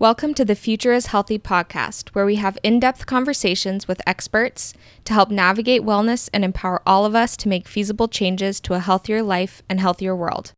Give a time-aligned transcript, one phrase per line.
[0.00, 4.72] Welcome to the Future is Healthy podcast, where we have in depth conversations with experts
[5.02, 8.78] to help navigate wellness and empower all of us to make feasible changes to a
[8.78, 10.52] healthier life and healthier world.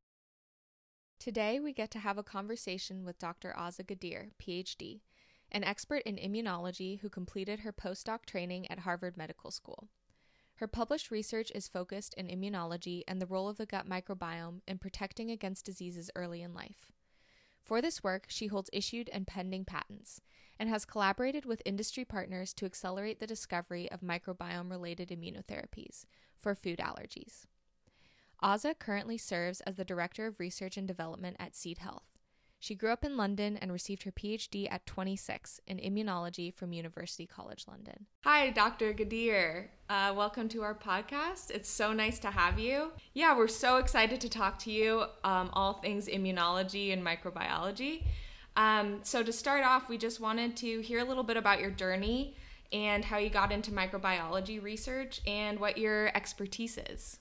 [1.18, 3.54] Today, we get to have a conversation with Dr.
[3.58, 5.00] Aza Gadir, PhD,
[5.50, 9.88] an expert in immunology who completed her postdoc training at Harvard Medical School.
[10.56, 14.76] Her published research is focused in immunology and the role of the gut microbiome in
[14.76, 16.92] protecting against diseases early in life.
[17.62, 20.20] For this work, she holds issued and pending patents
[20.58, 26.04] and has collaborated with industry partners to accelerate the discovery of microbiome related immunotherapies
[26.36, 27.46] for food allergies.
[28.42, 32.19] Aza currently serves as the Director of Research and Development at Seed Health.
[32.62, 37.26] She grew up in London and received her PhD at 26 in immunology from University
[37.26, 38.04] College London.
[38.22, 38.92] Hi, Dr.
[38.92, 39.68] Gadir.
[39.88, 41.50] Uh, welcome to our podcast.
[41.50, 42.92] It's so nice to have you.
[43.14, 48.04] Yeah, we're so excited to talk to you um, all things immunology and microbiology.
[48.56, 51.70] Um, so, to start off, we just wanted to hear a little bit about your
[51.70, 52.36] journey
[52.72, 57.20] and how you got into microbiology research and what your expertise is.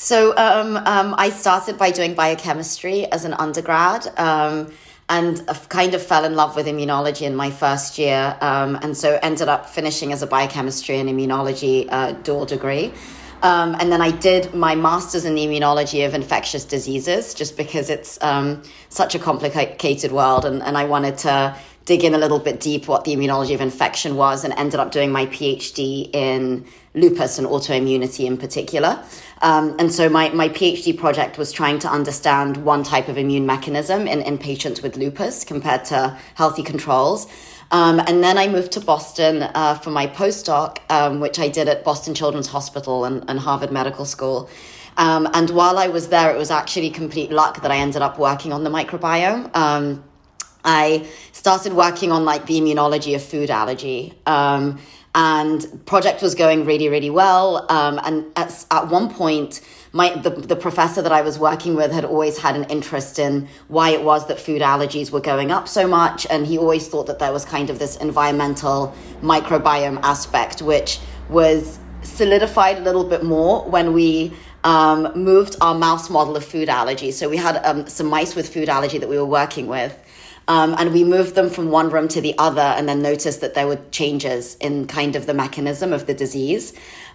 [0.00, 4.06] So um, um, I started by doing biochemistry as an undergrad.
[4.16, 4.72] Um,
[5.08, 9.18] and kind of fell in love with immunology in my first year, um, and so
[9.22, 12.92] ended up finishing as a biochemistry and immunology uh, dual degree.
[13.42, 17.88] Um, and then I did my master's in the immunology of infectious diseases, just because
[17.88, 21.56] it's um, such a complicated world, and, and I wanted to
[21.88, 24.92] dig in a little bit deep what the immunology of infection was, and ended up
[24.92, 29.02] doing my PhD in lupus and autoimmunity in particular.
[29.40, 33.46] Um, and so my, my PhD project was trying to understand one type of immune
[33.46, 35.98] mechanism in, in patients with lupus compared to
[36.34, 37.26] healthy controls.
[37.70, 41.68] Um, and then I moved to Boston uh, for my postdoc, um, which I did
[41.68, 44.50] at Boston Children's Hospital and, and Harvard Medical School.
[44.98, 48.18] Um, and while I was there, it was actually complete luck that I ended up
[48.18, 49.50] working on the microbiome.
[50.64, 54.14] I started working on like the immunology of food allergy.
[54.26, 54.78] Um,
[55.14, 59.60] and project was going really really well um, and at, at one point
[59.92, 63.48] my the, the professor that i was working with had always had an interest in
[63.68, 67.06] why it was that food allergies were going up so much and he always thought
[67.06, 73.24] that there was kind of this environmental microbiome aspect which was solidified a little bit
[73.24, 74.32] more when we
[74.64, 78.52] um, moved our mouse model of food allergy so we had um, some mice with
[78.52, 79.98] food allergy that we were working with
[80.48, 83.54] um, and we moved them from one room to the other and then noticed that
[83.54, 86.72] there were changes in kind of the mechanism of the disease.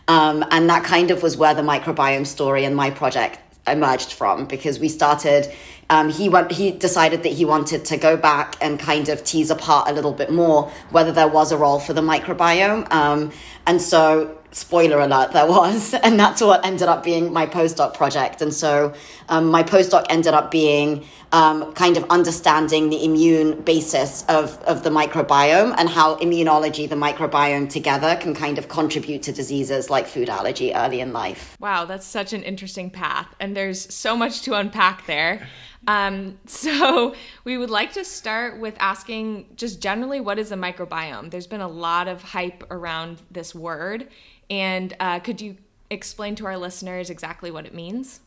[0.07, 4.45] Um, and that kind of was where the microbiome story and my project emerged from
[4.45, 5.49] because we started
[5.89, 9.49] um, he went he decided that he wanted to go back and kind of tease
[9.49, 13.31] apart a little bit more whether there was a role for the microbiome um,
[13.65, 18.41] and so spoiler alert there was and that's what ended up being my postdoc project
[18.41, 18.93] and so
[19.29, 24.83] um, my postdoc ended up being um, kind of understanding the immune basis of, of
[24.83, 30.05] the microbiome and how immunology, the microbiome together can kind of contribute to diseases like
[30.05, 31.57] food allergy early in life.
[31.59, 33.27] Wow, that's such an interesting path.
[33.39, 35.47] And there's so much to unpack there.
[35.87, 41.31] Um, so we would like to start with asking just generally what is a microbiome?
[41.31, 44.09] There's been a lot of hype around this word.
[44.49, 45.57] And uh, could you
[45.89, 48.19] explain to our listeners exactly what it means?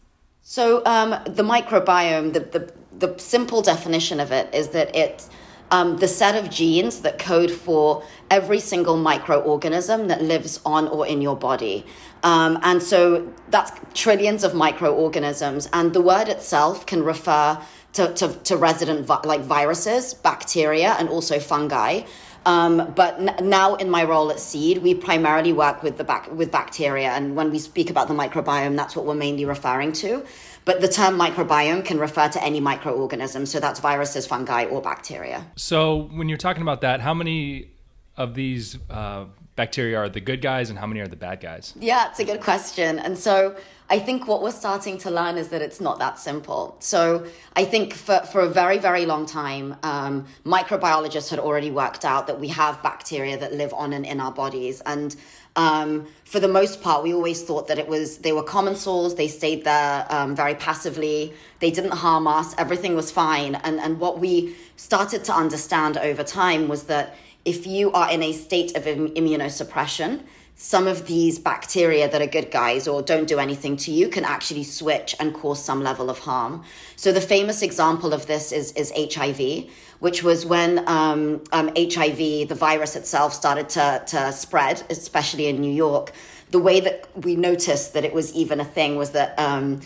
[0.43, 5.29] So um, the microbiome, the, the the simple definition of it is that it's
[5.71, 11.07] um, the set of genes that code for every single microorganism that lives on or
[11.07, 11.85] in your body.
[12.23, 15.69] Um, and so that's trillions of microorganisms.
[15.73, 17.61] And the word itself can refer
[17.95, 22.03] to, to, to resident vi- like viruses, bacteria, and also fungi.
[22.45, 26.31] Um, but n- now in my role at Seed, we primarily work with the bac-
[26.31, 30.25] with bacteria, and when we speak about the microbiome, that's what we're mainly referring to.
[30.67, 35.47] But the term microbiome can refer to any microorganism, so that's viruses, fungi, or bacteria.
[35.55, 37.71] So when you're talking about that, how many
[38.17, 41.73] of these uh, bacteria are the good guys, and how many are the bad guys?
[41.79, 43.57] Yeah, it's a good question, and so.
[43.89, 46.77] I think what we're starting to learn is that it's not that simple.
[46.81, 47.25] So
[47.55, 52.27] I think for, for a very, very long time, um, microbiologists had already worked out
[52.27, 54.83] that we have bacteria that live on and in our bodies.
[54.87, 55.15] And
[55.57, 59.17] um, for the most part, we always thought that it was they were commensals.
[59.17, 61.33] They stayed there um, very passively.
[61.61, 62.55] They didn't harm us.
[62.59, 63.55] Everything was fine.
[63.57, 68.23] And and what we started to understand over time was that if you are in
[68.23, 70.23] a state of immunosuppression,
[70.57, 74.25] some of these bacteria that are good guys or don't do anything to you can
[74.25, 76.65] actually switch and cause some level of harm.
[76.97, 79.71] So the famous example of this is, is HIV,
[80.01, 85.61] which was when um, um, HIV, the virus itself, started to, to spread, especially in
[85.61, 86.13] New York.
[86.51, 89.81] The way that we noticed that it was even a thing was that um,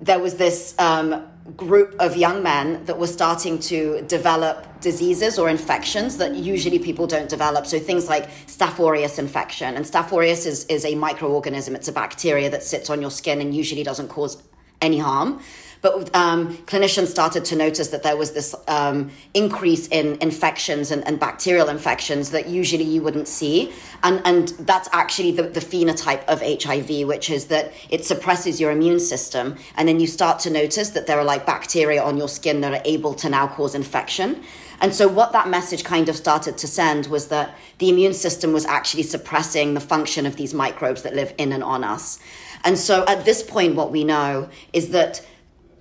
[0.00, 1.26] there was this um,
[1.56, 7.06] group of young men that were starting to develop diseases or infections that usually people
[7.06, 7.66] don't develop.
[7.66, 9.76] So things like Staph aureus infection.
[9.76, 13.40] And Staph aureus is, is a microorganism, it's a bacteria that sits on your skin
[13.40, 14.42] and usually doesn't cause
[14.80, 15.40] any harm.
[15.82, 21.04] But um, clinicians started to notice that there was this um, increase in infections and,
[21.08, 23.72] and, bacterial infections that usually you wouldn't see.
[24.04, 28.70] And, and that's actually the, the phenotype of HIV, which is that it suppresses your
[28.70, 29.56] immune system.
[29.76, 32.72] And then you start to notice that there are like bacteria on your skin that
[32.72, 34.44] are able to now cause infection.
[34.80, 38.52] And so, what that message kind of started to send was that the immune system
[38.52, 42.18] was actually suppressing the function of these microbes that live in and on us.
[42.64, 45.24] And so, at this point, what we know is that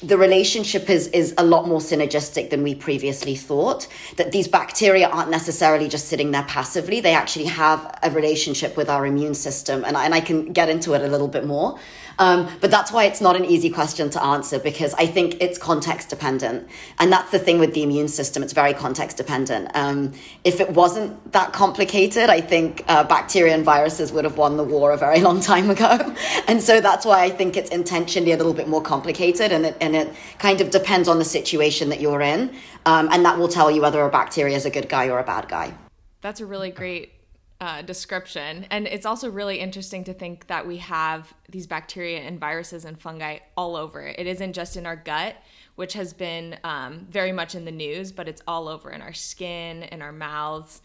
[0.03, 3.88] the relationship is is a lot more synergistic than we previously thought
[4.18, 7.01] that these bacteria aren't necessarily just sitting there passively.
[7.01, 10.69] They actually have a relationship with our immune system and I, and I can get
[10.69, 11.77] into it a little bit more
[12.21, 15.57] um, but that's why it's not an easy question to answer because I think it's
[15.57, 16.68] context dependent.
[17.00, 19.75] And that's the thing with the immune system, it's very context dependent.
[19.75, 20.13] Um,
[20.44, 24.63] if it wasn't that complicated, I think uh, bacteria and viruses would have won the
[24.63, 26.15] war a very long time ago.
[26.47, 29.77] and so that's why I think it's intentionally a little bit more complicated and it,
[29.81, 32.53] and it kind of depends on the situation that you're in.
[32.85, 35.24] Um, and that will tell you whether a bacteria is a good guy or a
[35.24, 35.74] bad guy.
[36.21, 37.13] That's a really great
[37.62, 38.66] uh, description.
[38.72, 43.00] And it's also really interesting to think that we have these bacteria and viruses and
[43.00, 44.02] fungi all over.
[44.02, 45.36] It isn't just in our gut,
[45.75, 49.13] which has been um, very much in the news, but it's all over in our
[49.13, 50.81] skin, in our mouths.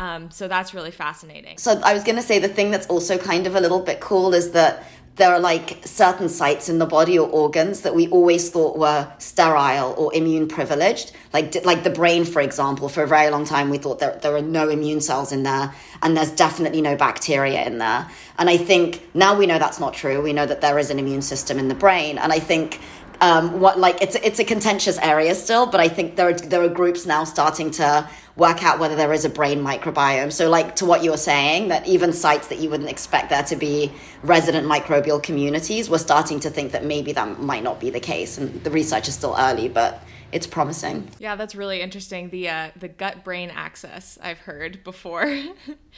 [0.00, 1.58] Um, so that's really fascinating.
[1.58, 4.00] So I was going to say the thing that's also kind of a little bit
[4.00, 4.84] cool is that
[5.18, 9.12] there are like certain sites in the body or organs that we always thought were
[9.18, 11.12] sterile or immune privileged.
[11.32, 14.34] Like like the brain for example for a very long time we thought that there
[14.36, 18.08] are no immune cells in there and there's definitely no bacteria in there.
[18.38, 20.22] And i think now we know that's not true.
[20.22, 22.16] We know that there is an immune system in the brain.
[22.18, 22.80] And i think
[23.20, 26.62] um, what like it's it's a contentious area still, but I think there are there
[26.62, 30.32] are groups now starting to work out whether there is a brain microbiome.
[30.32, 33.42] So, like to what you were saying, that even sites that you wouldn't expect there
[33.42, 33.92] to be
[34.22, 38.38] resident microbial communities, we're starting to think that maybe that might not be the case,
[38.38, 41.08] and the research is still early, but it's promising.
[41.18, 42.30] Yeah, that's really interesting.
[42.30, 45.44] The uh, the gut brain axis I've heard before.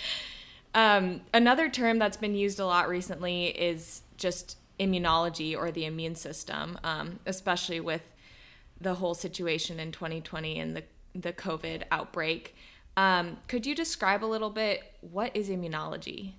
[0.74, 6.14] um, another term that's been used a lot recently is just immunology or the immune
[6.14, 8.02] system, um, especially with
[8.80, 10.82] the whole situation in 2020 and the
[11.14, 12.54] the COVID outbreak.
[12.96, 16.32] Um, could you describe a little bit what is immunology?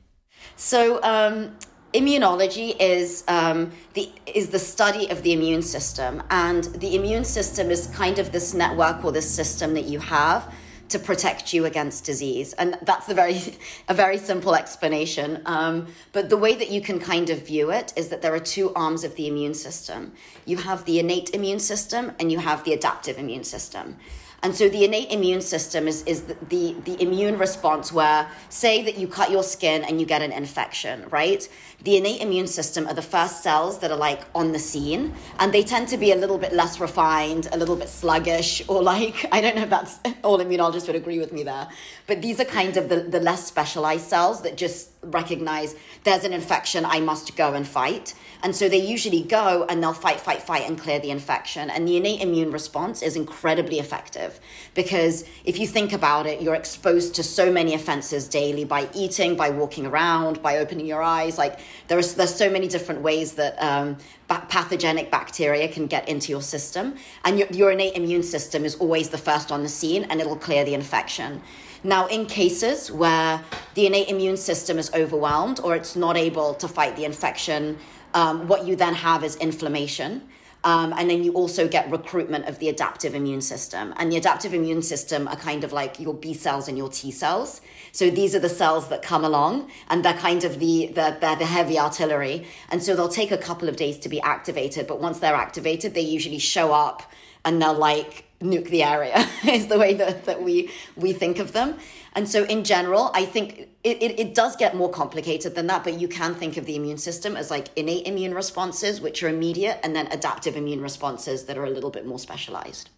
[0.56, 1.58] So, um,
[1.94, 7.70] immunology is um, the is the study of the immune system, and the immune system
[7.70, 10.54] is kind of this network or this system that you have
[10.92, 12.54] to protect you against disease.
[12.54, 13.42] And that's a very,
[13.88, 15.42] a very simple explanation.
[15.46, 18.40] Um, but the way that you can kind of view it is that there are
[18.40, 20.14] two arms of the immune system.
[20.46, 23.98] You have the innate immune system and you have the adaptive immune system.
[24.44, 28.82] And so the innate immune system is, is the, the, the, immune response where, say
[28.84, 31.48] that you cut your skin and you get an infection, right?
[31.84, 35.54] The innate immune system are the first cells that are like on the scene, and
[35.54, 39.28] they tend to be a little bit less refined, a little bit sluggish, or like,
[39.32, 41.68] I don't know if that's all immunologists would agree with me there,
[42.08, 46.34] but these are kind of the, the less specialized cells that just recognize there's an
[46.34, 48.16] infection, I must go and fight.
[48.44, 51.70] And so they usually go and they'll fight, fight, fight and clear the infection.
[51.70, 54.31] And the innate immune response is incredibly effective
[54.74, 59.36] because if you think about it, you're exposed to so many offenses daily by eating,
[59.36, 61.38] by walking around, by opening your eyes.
[61.38, 63.98] Like there's there's so many different ways that um,
[64.28, 66.96] pathogenic bacteria can get into your system,
[67.26, 70.36] and your, your innate immune system is always the first on the scene, and it'll
[70.36, 71.42] clear the infection.
[71.84, 76.68] Now, in cases where the innate immune system is overwhelmed or it's not able to
[76.68, 77.78] fight the infection
[78.14, 80.22] um, what you then have is inflammation.
[80.64, 83.94] Um, and then you also get recruitment of the adaptive immune system.
[83.98, 87.12] And the adaptive immune system are kind of like your B cells and your T
[87.12, 87.62] cells.
[87.92, 91.36] So these are the cells that come along and they're kind of the, the, they're
[91.36, 92.46] the heavy artillery.
[92.70, 94.86] And so they'll take a couple of days to be activated.
[94.86, 97.04] But once they're activated, they usually show up
[97.44, 101.54] and they'll like nuke the area is the way that, that we, we think of
[101.54, 101.78] them.
[102.14, 105.84] And so, in general, I think it, it, it, does get more complicated than that,
[105.86, 109.30] but you can think of the immune system as like innate immune responses, which are
[109.30, 112.90] immediate, and then adaptive immune responses that are a little bit more specialized.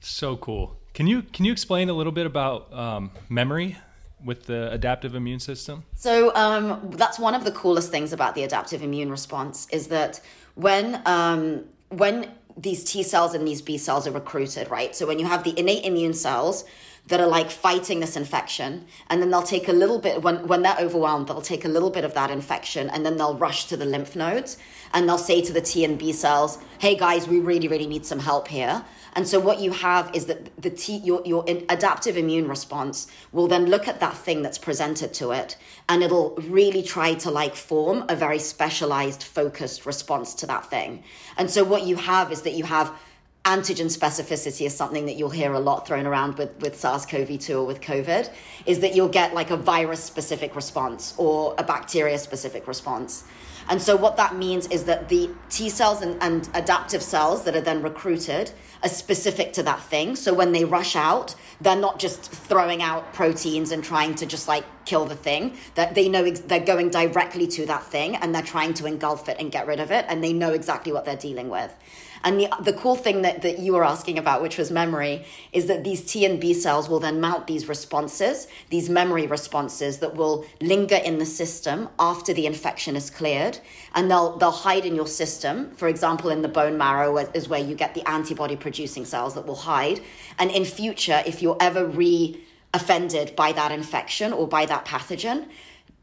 [0.00, 0.76] So cool.
[0.94, 3.76] Can you can you explain a little bit about um, memory
[4.24, 5.84] with the adaptive immune system?
[5.96, 10.20] So um, that's one of the coolest things about the adaptive immune response is that
[10.54, 14.94] when um, when these T cells and these B cells are recruited, right?
[14.94, 16.64] So when you have the innate immune cells
[17.10, 18.86] that are like fighting this infection.
[19.08, 21.90] And then they'll take a little bit, when, when they're overwhelmed, they'll take a little
[21.90, 24.56] bit of that infection and then they'll rush to the lymph nodes
[24.94, 28.06] and they'll say to the T and B cells, hey guys, we really, really need
[28.06, 28.84] some help here.
[29.14, 33.48] And so what you have is that the T, your, your adaptive immune response will
[33.48, 35.56] then look at that thing that's presented to it
[35.88, 41.02] and it'll really try to like form a very specialized, focused response to that thing.
[41.36, 42.96] And so what you have is that you have
[43.44, 47.64] antigen specificity is something that you'll hear a lot thrown around with, with SARS-CoV-2 or
[47.64, 48.30] with COVID,
[48.66, 53.24] is that you'll get like a virus specific response or a bacteria specific response.
[53.68, 57.54] And so what that means is that the T cells and, and adaptive cells that
[57.54, 58.50] are then recruited
[58.82, 60.16] are specific to that thing.
[60.16, 64.48] So when they rush out, they're not just throwing out proteins and trying to just
[64.48, 65.56] like kill the thing.
[65.76, 69.28] That they know ex- they're going directly to that thing and they're trying to engulf
[69.28, 71.72] it and get rid of it, and they know exactly what they're dealing with.
[72.22, 75.66] And the, the cool thing that, that you were asking about, which was memory, is
[75.66, 80.14] that these T and B cells will then mount these responses, these memory responses that
[80.14, 83.58] will linger in the system after the infection is cleared.
[83.94, 85.70] And they'll, they'll hide in your system.
[85.72, 89.46] For example, in the bone marrow is where you get the antibody producing cells that
[89.46, 90.00] will hide.
[90.38, 92.40] And in future, if you're ever re
[92.72, 95.46] offended by that infection or by that pathogen,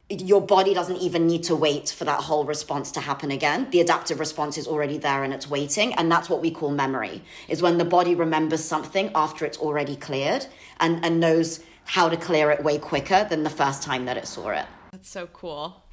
[0.09, 3.67] your body doesn't even need to wait for that whole response to happen again.
[3.71, 5.93] The adaptive response is already there and it's waiting.
[5.95, 9.97] And that's what we call memory, is when the body remembers something after it's already
[9.97, 10.45] cleared
[10.79, 14.27] and, and knows how to clear it way quicker than the first time that it
[14.27, 14.65] saw it.
[14.91, 15.83] That's so cool.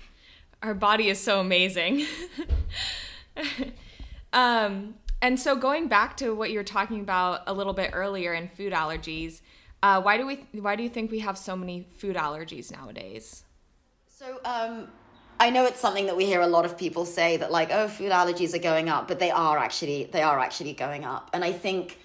[0.62, 2.06] Our body is so amazing.
[4.32, 8.34] um, and so going back to what you were talking about a little bit earlier
[8.34, 9.40] in food allergies,
[9.82, 13.43] uh, why do we why do you think we have so many food allergies nowadays?
[14.24, 14.88] So, um,
[15.38, 17.88] I know it's something that we hear a lot of people say that like, oh,
[17.88, 21.44] food allergies are going up, but they are actually they are actually going up, and
[21.44, 21.98] I think.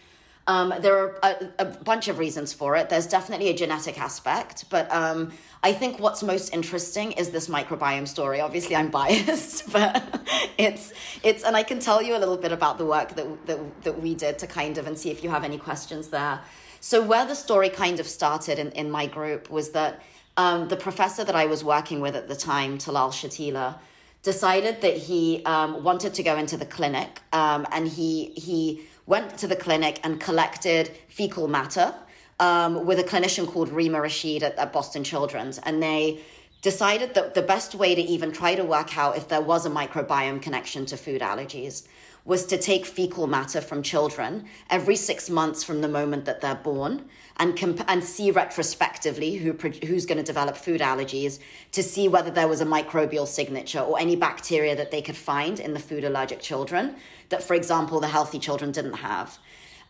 [0.48, 2.90] Um, there are a, a, bunch of reasons for it.
[2.90, 8.08] There's definitely a genetic aspect, but um, I think what's most interesting is this microbiome
[8.08, 8.42] story.
[8.42, 10.26] Obviously, I'm biased, but
[10.58, 13.84] it's it's, and I can tell you a little bit about the work that that,
[13.84, 16.42] that we did to kind of and see if you have any questions there.
[16.80, 20.02] So, where the story kind of started in, in my group was that
[20.40, 23.78] um, the professor that I was working with at the time, Talal Chatila,
[24.24, 29.38] decided that he um, wanted to go into the clinic, um, and he he went
[29.40, 31.94] to the clinic and collected fecal matter
[32.40, 36.22] um, with a clinician called Rima Rachid at, at Boston Children's, and they
[36.62, 39.70] decided that the best way to even try to work out if there was a
[39.70, 41.86] microbiome connection to food allergies
[42.30, 46.54] was to take fecal matter from children every six months from the moment that they're
[46.54, 47.04] born
[47.38, 51.40] and comp- and see retrospectively who pro- who's going to develop food allergies
[51.72, 55.60] to see whether there was a microbial signature or any bacteria that they could find
[55.60, 56.96] in the food allergic children
[57.30, 59.40] that for example the healthy children didn't have.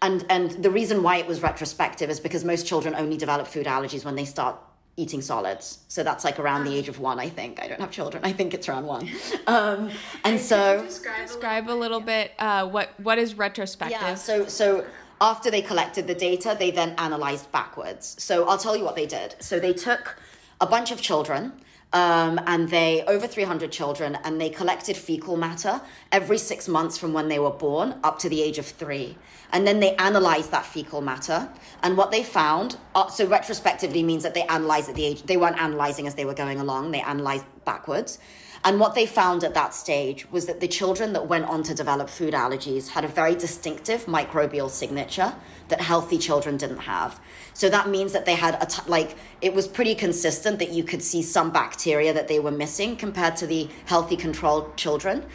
[0.01, 3.65] And and the reason why it was retrospective is because most children only develop food
[3.65, 4.55] allergies when they start
[4.99, 5.79] eating solids.
[5.87, 7.61] So that's like around the age of one, I think.
[7.61, 8.23] I don't have children.
[8.25, 9.09] I think it's around one.
[9.47, 9.89] Um,
[10.25, 13.99] and so describe, describe a little bit uh, what what is retrospective.
[13.99, 14.13] Yeah.
[14.13, 14.85] So so
[15.21, 18.15] after they collected the data, they then analyzed backwards.
[18.19, 19.35] So I'll tell you what they did.
[19.39, 20.17] So they took
[20.61, 21.53] a bunch of children
[21.91, 25.81] um, and they, over 300 children, and they collected fecal matter
[26.11, 29.17] every six months from when they were born up to the age of three.
[29.51, 31.49] And then they analyzed that fecal matter.
[31.81, 35.37] And what they found, uh, so retrospectively means that they analyzed at the age, they
[35.37, 38.19] weren't analyzing as they were going along, they analyzed backwards.
[38.63, 41.73] And what they found at that stage was that the children that went on to
[41.73, 45.33] develop food allergies had a very distinctive microbial signature
[45.69, 47.21] that healthy children didn't have.
[47.53, 50.83] So that means that they had a t- like it was pretty consistent that you
[50.83, 55.25] could see some bacteria that they were missing compared to the healthy controlled children,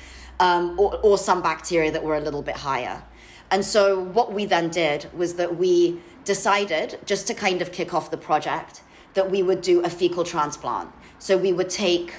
[0.40, 3.02] um, or, or some bacteria that were a little bit higher.
[3.50, 7.94] And so what we then did was that we decided just to kind of kick
[7.94, 8.82] off the project
[9.14, 10.90] that we would do a fecal transplant.
[11.18, 12.12] So we would take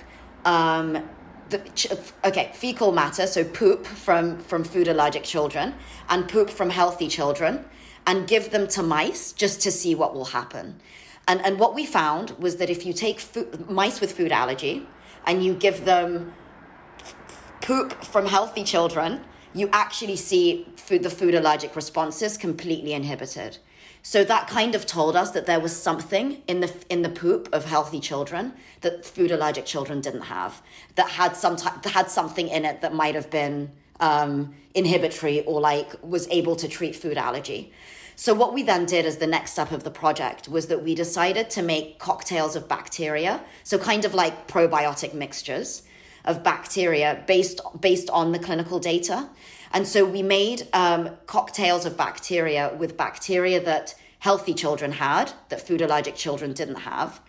[0.46, 1.08] um,
[1.50, 1.60] the,
[2.24, 5.75] okay, fecal matter, so poop from, from food allergic children
[6.10, 7.66] and poop from healthy children,
[8.08, 10.80] and give them to mice just to see what will happen.
[11.28, 14.88] And, and what we found was that if you take food, mice with food allergy
[15.25, 16.34] and you give them
[17.62, 19.22] poop from healthy children,
[19.56, 23.58] you actually see food, the food allergic responses completely inhibited.
[24.08, 27.50] So that kind of told us that there was something in the in the poop
[27.52, 30.62] of healthy children that food allergic children didn't have.
[30.94, 35.60] That had some t- had something in it that might have been um, inhibitory or
[35.60, 37.74] like was able to treat food allergy.
[38.16, 40.94] So what we then did as the next step of the project was that we
[40.94, 45.82] decided to make cocktails of bacteria, so kind of like probiotic mixtures
[46.26, 49.30] of bacteria based based on the clinical data.
[49.72, 55.65] And so we made um, cocktails of bacteria with bacteria that healthy children had that
[55.67, 57.19] food allergic children didn't have.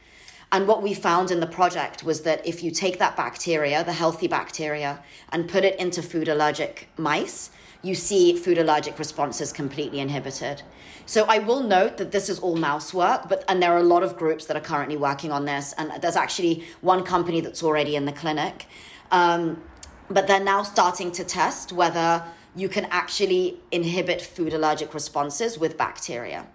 [0.52, 3.92] And what we found in the project was that if you take that bacteria, the
[3.92, 7.50] healthy bacteria, and put it into food allergic mice,
[7.82, 10.62] you see food allergic responses completely inhibited.
[11.04, 13.90] So I will note that this is all mouse work, but and there are a
[13.94, 17.62] lot of groups that are currently working on this, and there's actually one company that's
[17.62, 18.66] already in the clinic.
[19.10, 19.62] Um,
[20.08, 22.22] but they're now starting to test whether
[22.54, 26.46] you can actually inhibit food allergic responses with bacteria.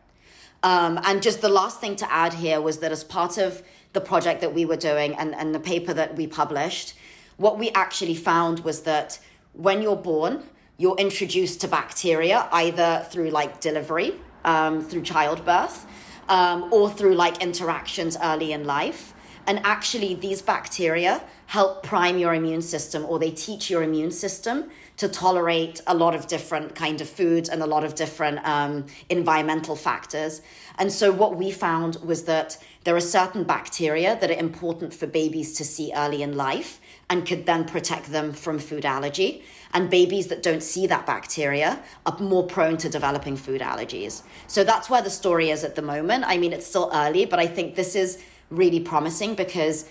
[0.64, 4.02] Um, and just the last thing to add here was that as part of the
[4.02, 6.94] project that we were doing and, and the paper that we published,
[7.38, 9.20] what we actually found was that
[9.54, 10.44] when you're born,
[10.78, 14.14] you're introduced to bacteria either through like delivery,
[14.46, 15.86] um, through childbirth,
[16.30, 19.14] um, or through like interactions early in life.
[19.48, 24.70] And actually, these bacteria help prime your immune system or they teach your immune system
[24.98, 28.86] to tolerate a lot of different kind of foods and a lot of different um,
[29.10, 30.42] environmental factors.
[30.78, 35.08] And so what we found was that there are certain bacteria that are important for
[35.08, 36.80] babies to see early in life
[37.10, 39.44] and could then protect them from food allergy.
[39.74, 44.24] And babies that don't see that bacteria are more prone to developing food allergies.
[44.48, 46.24] So that's where the story is at the moment.
[46.28, 49.86] I mean, it's still early, but I think this is really promising because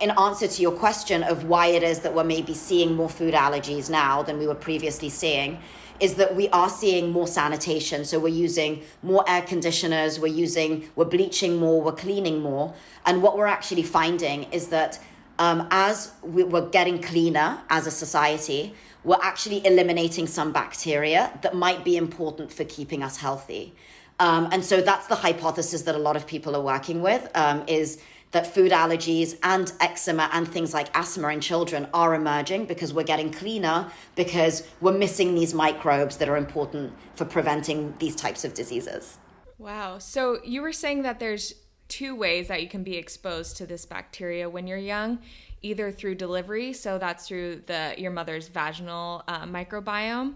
[0.00, 3.34] in answer to your question of why it is that we're maybe seeing more food
[3.34, 5.58] allergies now than we were previously seeing
[6.00, 8.04] is that we are seeing more sanitation.
[8.04, 12.74] So we're using more air conditioners we're using we're bleaching more we're cleaning more.
[13.06, 14.98] And what we're actually finding is that
[15.38, 21.54] um, as we, we're getting cleaner as a society we're actually eliminating some bacteria that
[21.54, 23.74] might be important for keeping us healthy
[24.18, 27.64] um, and so that's the hypothesis that a lot of people are working with um,
[27.66, 28.00] is
[28.32, 33.02] that food allergies and eczema and things like asthma in children are emerging because we're
[33.02, 38.52] getting cleaner because we're missing these microbes that are important for preventing these types of
[38.52, 39.18] diseases.
[39.58, 39.98] Wow.
[39.98, 41.54] So you were saying that there's
[41.88, 45.18] two ways that you can be exposed to this bacteria when you're young
[45.62, 50.34] either through delivery so that's through the your mother's vaginal uh, microbiome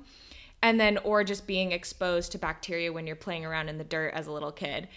[0.63, 4.13] and then or just being exposed to bacteria when you're playing around in the dirt
[4.15, 4.89] as a little kid.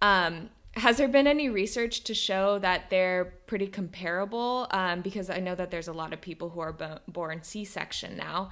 [0.00, 4.68] Um, has there been any research to show that they're pretty comparable?
[4.70, 8.16] Um, because i know that there's a lot of people who are bo- born c-section
[8.16, 8.50] now.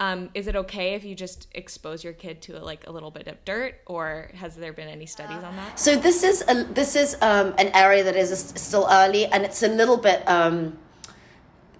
[0.00, 3.26] Um, is it okay if you just expose your kid to like a little bit
[3.26, 5.78] of dirt, or has there been any studies on that?
[5.78, 9.64] So this is a, this is um, an area that is still early, and it's
[9.64, 10.78] a little bit um,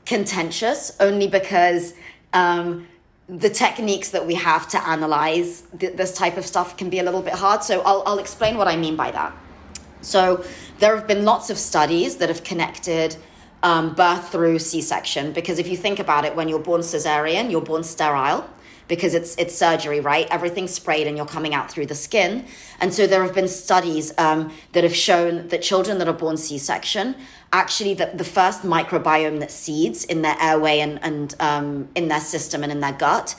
[0.05, 1.95] contentious, only because
[2.33, 2.89] um,
[3.29, 7.03] the techniques that we have to analyze th- this type of stuff can be a
[7.03, 7.63] little bit hard.
[7.63, 9.37] So I'll, I'll explain what I mean by that.
[10.01, 10.45] So
[10.79, 13.17] there have been lots of studies that have connected
[13.63, 17.61] um, birth through C-section because if you think about it, when you're born cesarean, you're
[17.61, 18.49] born sterile
[18.89, 20.27] because it's it's surgery, right?
[20.31, 22.47] Everything's sprayed and you're coming out through the skin.
[22.81, 26.37] And so there have been studies um, that have shown that children that are born
[26.37, 27.15] C-section
[27.53, 32.21] actually the, the first microbiome that seeds in their airway and, and um, in their
[32.21, 33.35] system and in their gut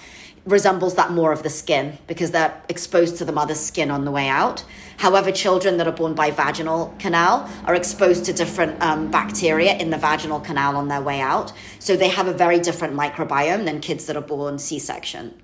[0.49, 4.11] resembles that more of the skin because they're exposed to the mother's skin on the
[4.11, 4.63] way out.
[4.97, 9.89] However, children that are born by vaginal canal are exposed to different um, bacteria in
[9.89, 11.53] the vaginal canal on their way out.
[11.79, 15.39] So they have a very different microbiome than kids that are born C section.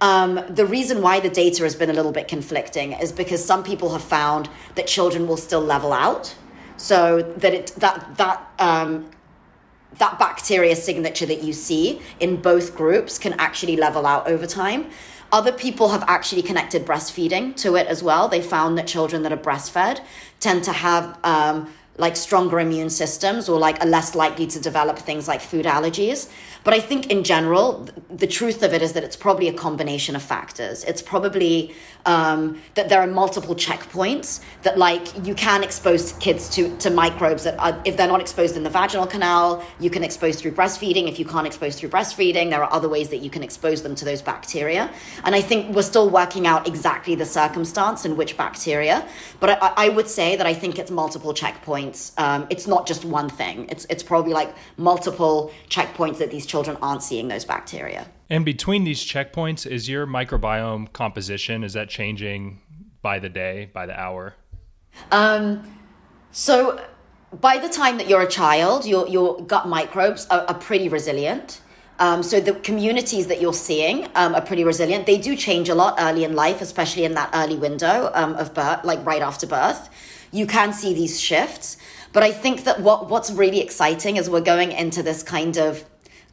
[0.00, 3.62] Um, the reason why the data has been a little bit conflicting is because some
[3.62, 6.34] people have found that children will still level out.
[6.76, 9.08] So that it that that um,
[9.98, 14.86] that bacteria signature that you see in both groups can actually level out over time.
[15.32, 18.28] Other people have actually connected breastfeeding to it as well.
[18.28, 20.00] They found that children that are breastfed
[20.40, 24.98] tend to have um, like stronger immune systems or like are less likely to develop
[24.98, 26.30] things like food allergies.
[26.64, 30.14] But I think in general, the truth of it is that it's probably a combination
[30.14, 30.84] of factors.
[30.84, 31.74] It's probably
[32.06, 37.44] um, that there are multiple checkpoints that, like, you can expose kids to, to microbes
[37.44, 41.08] that, are, if they're not exposed in the vaginal canal, you can expose through breastfeeding.
[41.08, 43.94] If you can't expose through breastfeeding, there are other ways that you can expose them
[43.96, 44.90] to those bacteria.
[45.24, 49.06] And I think we're still working out exactly the circumstance in which bacteria.
[49.40, 52.12] But I, I would say that I think it's multiple checkpoints.
[52.18, 53.66] Um, it's not just one thing.
[53.68, 58.06] It's it's probably like multiple checkpoints that these children aren't seeing those bacteria.
[58.28, 62.60] And between these checkpoints, is your microbiome composition is that changing
[63.00, 64.34] by the day, by the hour?
[65.10, 65.44] Um,
[66.30, 66.54] so
[67.48, 71.48] by the time that you're a child, your your gut microbes are, are pretty resilient.
[71.98, 75.06] Um, so the communities that you're seeing um, are pretty resilient.
[75.06, 78.52] They do change a lot early in life, especially in that early window um, of
[78.54, 79.82] birth, like right after birth.
[80.32, 81.76] You can see these shifts.
[82.14, 85.70] But I think that what what's really exciting is we're going into this kind of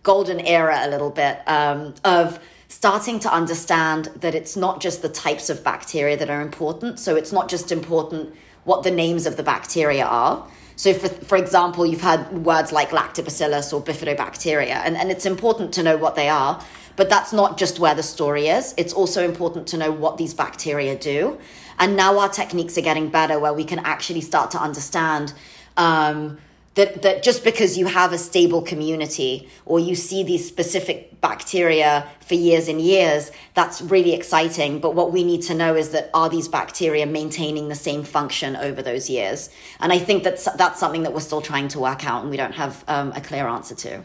[0.03, 5.09] golden era a little bit um, of starting to understand that it's not just the
[5.09, 6.99] types of bacteria that are important.
[6.99, 8.33] So it's not just important
[8.63, 10.47] what the names of the bacteria are.
[10.75, 15.73] So, for, for example, you've had words like lactobacillus or bifidobacteria, and, and it's important
[15.73, 16.63] to know what they are.
[16.95, 18.73] But that's not just where the story is.
[18.77, 21.37] It's also important to know what these bacteria do.
[21.79, 25.33] And now our techniques are getting better where we can actually start to understand
[25.75, 26.37] um,
[26.79, 32.07] that, that just because you have a stable community or you see these specific bacteria
[32.21, 34.79] for years and years, that's really exciting.
[34.79, 38.55] But what we need to know is that are these bacteria maintaining the same function
[38.55, 39.49] over those years?
[39.81, 42.37] And I think that's, that's something that we're still trying to work out and we
[42.37, 44.01] don't have um, a clear answer to.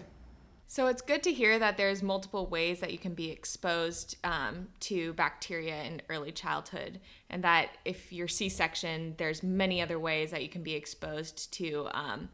[0.66, 4.66] So it's good to hear that there's multiple ways that you can be exposed um,
[4.80, 6.98] to bacteria in early childhood,
[7.30, 11.86] and that if you're C-section, there's many other ways that you can be exposed to
[11.92, 12.28] um,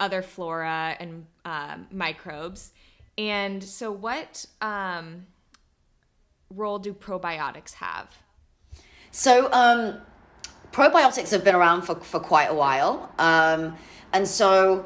[0.00, 2.72] other flora and uh, microbes.
[3.16, 5.26] And so, what um,
[6.50, 8.08] role do probiotics have?
[9.10, 10.00] So, um,
[10.72, 13.12] probiotics have been around for, for quite a while.
[13.18, 13.76] Um,
[14.12, 14.84] and so,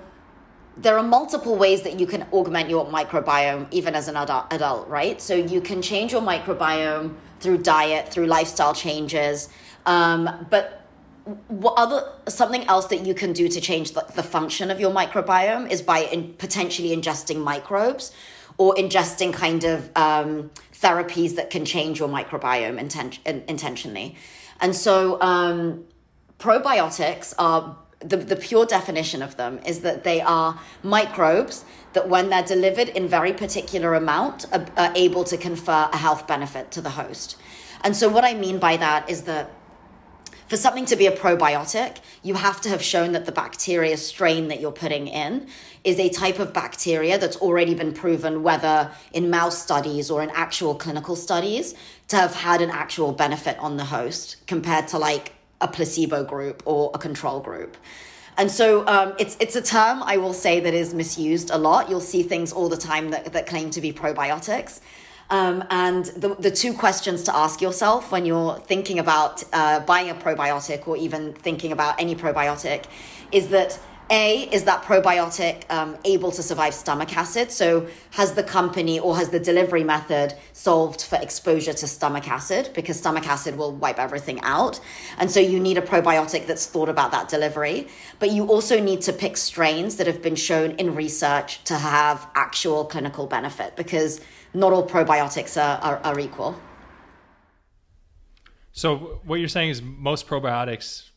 [0.76, 4.88] there are multiple ways that you can augment your microbiome even as an adult, adult,
[4.88, 5.20] right?
[5.20, 9.48] So you can change your microbiome through diet, through lifestyle changes.
[9.86, 10.77] Um, but
[11.76, 15.70] other something else that you can do to change the, the function of your microbiome
[15.70, 18.12] is by in, potentially ingesting microbes
[18.56, 24.16] or ingesting kind of um, therapies that can change your microbiome inten- intentionally.
[24.60, 25.84] And so um,
[26.38, 31.64] probiotics are the, the pure definition of them is that they are microbes
[31.94, 36.26] that when they're delivered in very particular amount are, are able to confer a health
[36.26, 37.36] benefit to the host
[37.82, 39.50] and so what i mean by that is that
[40.48, 44.48] for something to be a probiotic, you have to have shown that the bacteria strain
[44.48, 45.46] that you're putting in
[45.84, 50.30] is a type of bacteria that's already been proven, whether in mouse studies or in
[50.30, 51.74] actual clinical studies,
[52.08, 56.62] to have had an actual benefit on the host compared to like a placebo group
[56.64, 57.76] or a control group.
[58.38, 61.90] And so um, it's it's a term I will say that is misused a lot.
[61.90, 64.80] You'll see things all the time that, that claim to be probiotics.
[65.30, 70.08] Um, and the, the two questions to ask yourself when you're thinking about uh, buying
[70.08, 72.84] a probiotic or even thinking about any probiotic
[73.30, 73.78] is that
[74.10, 77.52] a, is that probiotic um, able to survive stomach acid?
[77.52, 82.70] So, has the company or has the delivery method solved for exposure to stomach acid?
[82.74, 84.80] Because stomach acid will wipe everything out.
[85.18, 87.88] And so, you need a probiotic that's thought about that delivery.
[88.18, 92.26] But you also need to pick strains that have been shown in research to have
[92.34, 94.22] actual clinical benefit because
[94.54, 96.58] not all probiotics are, are, are equal.
[98.72, 101.10] So, what you're saying is most probiotics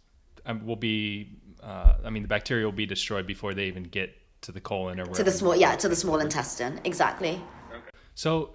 [0.45, 4.15] um, will be uh, I mean, the bacteria will be destroyed before they even get
[4.41, 7.39] to the colon or to the small, yeah, to the small intestine, exactly.
[8.15, 8.51] So,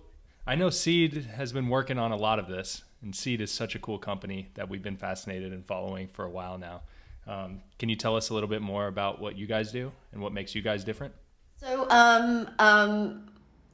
[0.47, 3.75] I know Seed has been working on a lot of this, and Seed is such
[3.75, 6.83] a cool company that we've been fascinated and following for a while now.
[7.27, 10.21] Um, can you tell us a little bit more about what you guys do and
[10.21, 11.15] what makes you guys different?
[11.57, 13.29] So, um, um,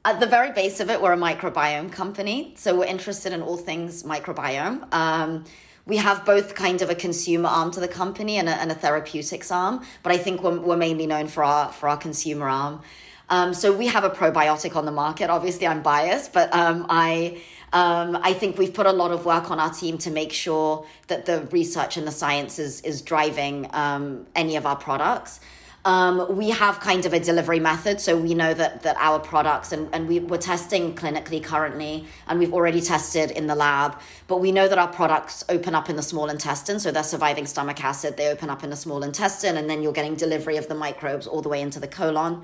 [0.05, 2.53] at the very base of it, we're a microbiome company.
[2.57, 4.93] So, we're interested in all things microbiome.
[4.93, 5.45] Um,
[5.85, 8.75] we have both kind of a consumer arm to the company and a, and a
[8.75, 12.81] therapeutics arm, but I think we're, we're mainly known for our for our consumer arm.
[13.29, 15.29] Um, so we have a probiotic on the market.
[15.29, 17.41] Obviously, I'm biased, but um, I
[17.73, 20.85] um, I think we've put a lot of work on our team to make sure
[21.07, 25.39] that the research and the science is is driving um, any of our products.
[25.85, 29.73] Um, we have kind of a delivery method, so we know that that our products
[29.73, 33.99] and, and we, we're testing clinically currently, and we've already tested in the lab.
[34.27, 37.45] But we know that our products open up in the small intestine, so they're surviving
[37.45, 38.15] stomach acid.
[38.15, 41.27] They open up in the small intestine, and then you're getting delivery of the microbes
[41.27, 42.43] all the way into the colon.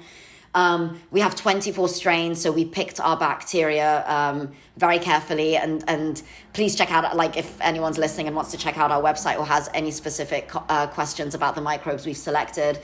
[0.55, 5.55] Um, we have 24 strains, so we picked our bacteria um, very carefully.
[5.55, 6.21] And, and
[6.53, 9.45] please check out, like, if anyone's listening and wants to check out our website or
[9.45, 12.79] has any specific uh, questions about the microbes we've selected.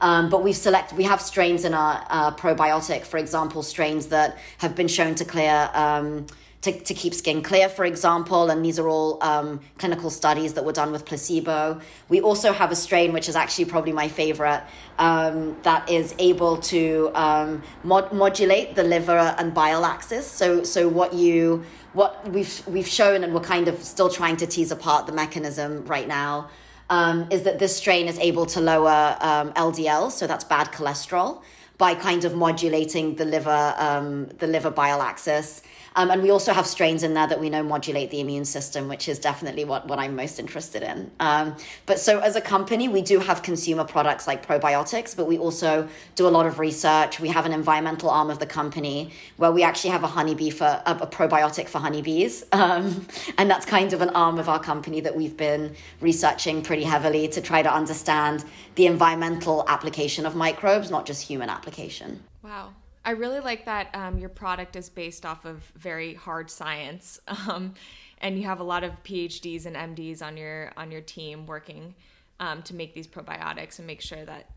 [0.00, 4.38] Um, but we've select we have strains in our uh, probiotic, for example, strains that
[4.58, 5.70] have been shown to clear.
[5.74, 6.26] Um,
[6.62, 10.64] to, to keep skin clear, for example, and these are all um, clinical studies that
[10.64, 11.80] were done with placebo.
[12.10, 14.62] We also have a strain, which is actually probably my favorite,
[14.98, 20.26] um, that is able to um, mod- modulate the liver and bile axis.
[20.26, 24.46] So, so what you what we've we've shown, and we're kind of still trying to
[24.46, 26.50] tease apart the mechanism right now
[26.90, 31.42] um, is that this strain is able to lower um, LDL, so that's bad cholesterol,
[31.78, 35.62] by kind of modulating the liver, um, the liver bile axis.
[35.96, 38.88] Um, and we also have strains in there that we know modulate the immune system,
[38.88, 41.10] which is definitely what, what I'm most interested in.
[41.20, 45.38] Um, but so as a company, we do have consumer products like probiotics, but we
[45.38, 47.20] also do a lot of research.
[47.20, 50.82] We have an environmental arm of the company where we actually have a honeybee for
[50.86, 52.44] a, a probiotic for honeybees.
[52.60, 53.06] Um,
[53.38, 57.26] and that's kind of an arm of our company that we've been researching pretty heavily
[57.28, 62.22] to try to understand the environmental application of microbes, not just human application.
[62.42, 62.74] Wow.
[63.10, 67.18] I really like that um, your product is based off of very hard science,
[67.48, 67.74] um,
[68.18, 71.96] and you have a lot of PhDs and MDs on your on your team working
[72.38, 74.50] um, to make these probiotics and make sure that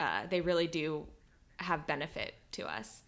[0.00, 1.06] uh, they really do
[1.58, 3.02] have benefit to us.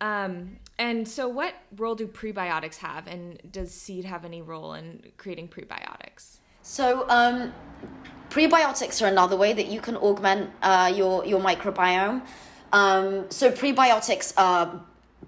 [0.00, 5.12] Um, and so, what role do prebiotics have, and does seed have any role in
[5.16, 6.38] creating prebiotics?
[6.62, 7.54] So, um,
[8.30, 12.22] prebiotics are another way that you can augment uh, your your microbiome.
[12.72, 14.80] Um, so prebiotics are,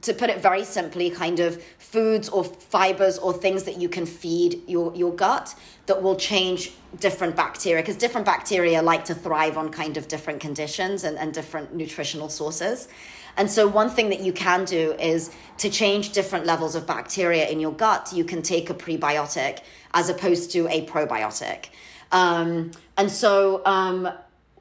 [0.03, 4.07] to put it very simply, kind of foods or fibers or things that you can
[4.07, 5.55] feed your, your gut
[5.87, 10.41] that will change different bacteria because different bacteria like to thrive on kind of different
[10.41, 12.89] conditions and, and different nutritional sources.
[13.37, 17.49] And so, one thing that you can do is to change different levels of bacteria
[17.49, 19.61] in your gut, you can take a prebiotic
[19.95, 21.67] as opposed to a probiotic.
[22.13, 24.09] Um, and so, um,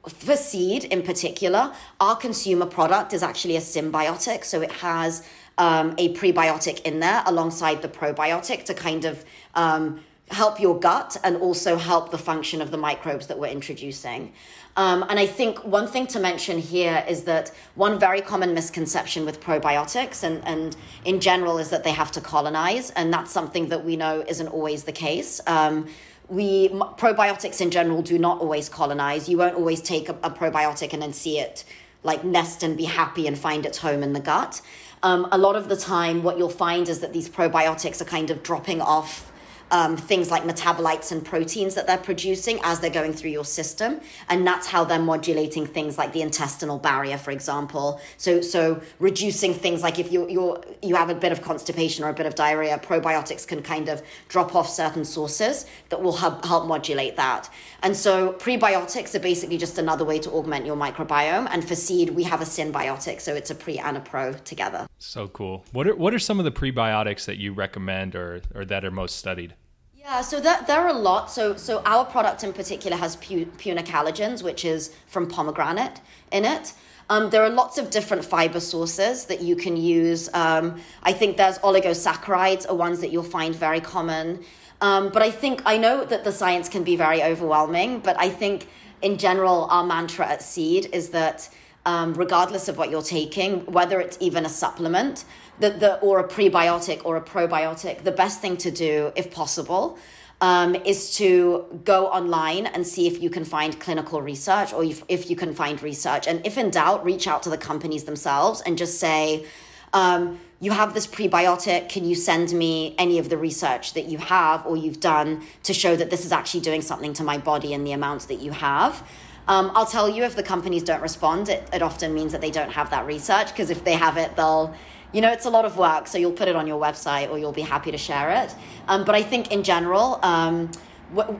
[0.08, 4.44] for seed in particular, our consumer product is actually a synbiotic.
[4.44, 5.26] So it has
[5.58, 11.16] um, a prebiotic in there alongside the probiotic to kind of um, help your gut
[11.24, 14.32] and also help the function of the microbes that we're introducing.
[14.76, 19.24] Um, and I think one thing to mention here is that one very common misconception
[19.24, 22.90] with probiotics and, and in general is that they have to colonize.
[22.90, 25.40] And that's something that we know isn't always the case.
[25.46, 25.88] Um,
[26.30, 29.28] we probiotics in general do not always colonize.
[29.28, 31.64] You won't always take a, a, probiotic and then see it
[32.02, 34.62] like nest and be happy and find its home in the gut.
[35.02, 38.30] Um, a lot of the time, what you'll find is that these probiotics are kind
[38.30, 39.29] of dropping off
[39.70, 44.00] um, things like metabolites and proteins that they're producing as they're going through your system,
[44.28, 48.00] and that's how they're modulating things like the intestinal barrier, for example.
[48.16, 52.08] So, so reducing things like if you you you have a bit of constipation or
[52.08, 56.44] a bit of diarrhea, probiotics can kind of drop off certain sources that will help
[56.44, 57.48] help modulate that.
[57.82, 61.48] And so, prebiotics are basically just another way to augment your microbiome.
[61.50, 64.86] And for seed, we have a synbiotic, so it's a pre and a pro together.
[64.98, 65.64] So cool.
[65.72, 68.90] What are what are some of the prebiotics that you recommend or or that are
[68.90, 69.54] most studied?
[70.02, 71.30] Yeah, so there, there are a lot.
[71.30, 76.00] So, so our product in particular has pu- punicalagins, which is from pomegranate
[76.32, 76.72] in it.
[77.10, 80.30] Um, there are lots of different fiber sources that you can use.
[80.32, 84.42] Um, I think there's oligosaccharides are ones that you'll find very common.
[84.80, 88.00] Um, but I think I know that the science can be very overwhelming.
[88.00, 88.68] But I think
[89.02, 91.50] in general, our mantra at Seed is that
[91.86, 95.24] um, regardless of what you're taking, whether it's even a supplement,
[95.58, 99.98] the, the, or a prebiotic or a probiotic, the best thing to do, if possible,
[100.40, 105.02] um, is to go online and see if you can find clinical research or if,
[105.08, 106.26] if you can find research.
[106.26, 109.46] And if in doubt, reach out to the companies themselves and just say,
[109.92, 111.88] um, you have this prebiotic.
[111.88, 115.74] Can you send me any of the research that you have or you've done to
[115.74, 118.52] show that this is actually doing something to my body and the amounts that you
[118.52, 119.06] have?
[119.50, 122.52] Um, I'll tell you if the companies don't respond, it, it often means that they
[122.52, 124.72] don't have that research because if they have it, they'll
[125.12, 127.36] you know, it's a lot of work, so you'll put it on your website or
[127.36, 128.54] you'll be happy to share it.
[128.86, 130.70] Um, but I think in general, um,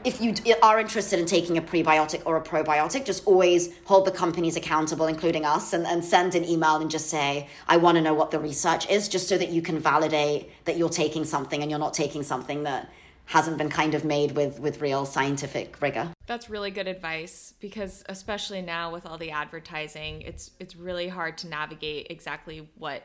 [0.03, 4.11] if you are interested in taking a prebiotic or a probiotic, just always hold the
[4.11, 8.03] companies accountable, including us, and, and send an email and just say, I want to
[8.03, 11.63] know what the research is, just so that you can validate that you're taking something
[11.63, 12.91] and you're not taking something that
[13.31, 16.11] hasn't been kind of made with with real scientific rigor.
[16.27, 21.39] That's really good advice because especially now with all the advertising, it's it's really hard
[21.39, 23.05] to navigate exactly what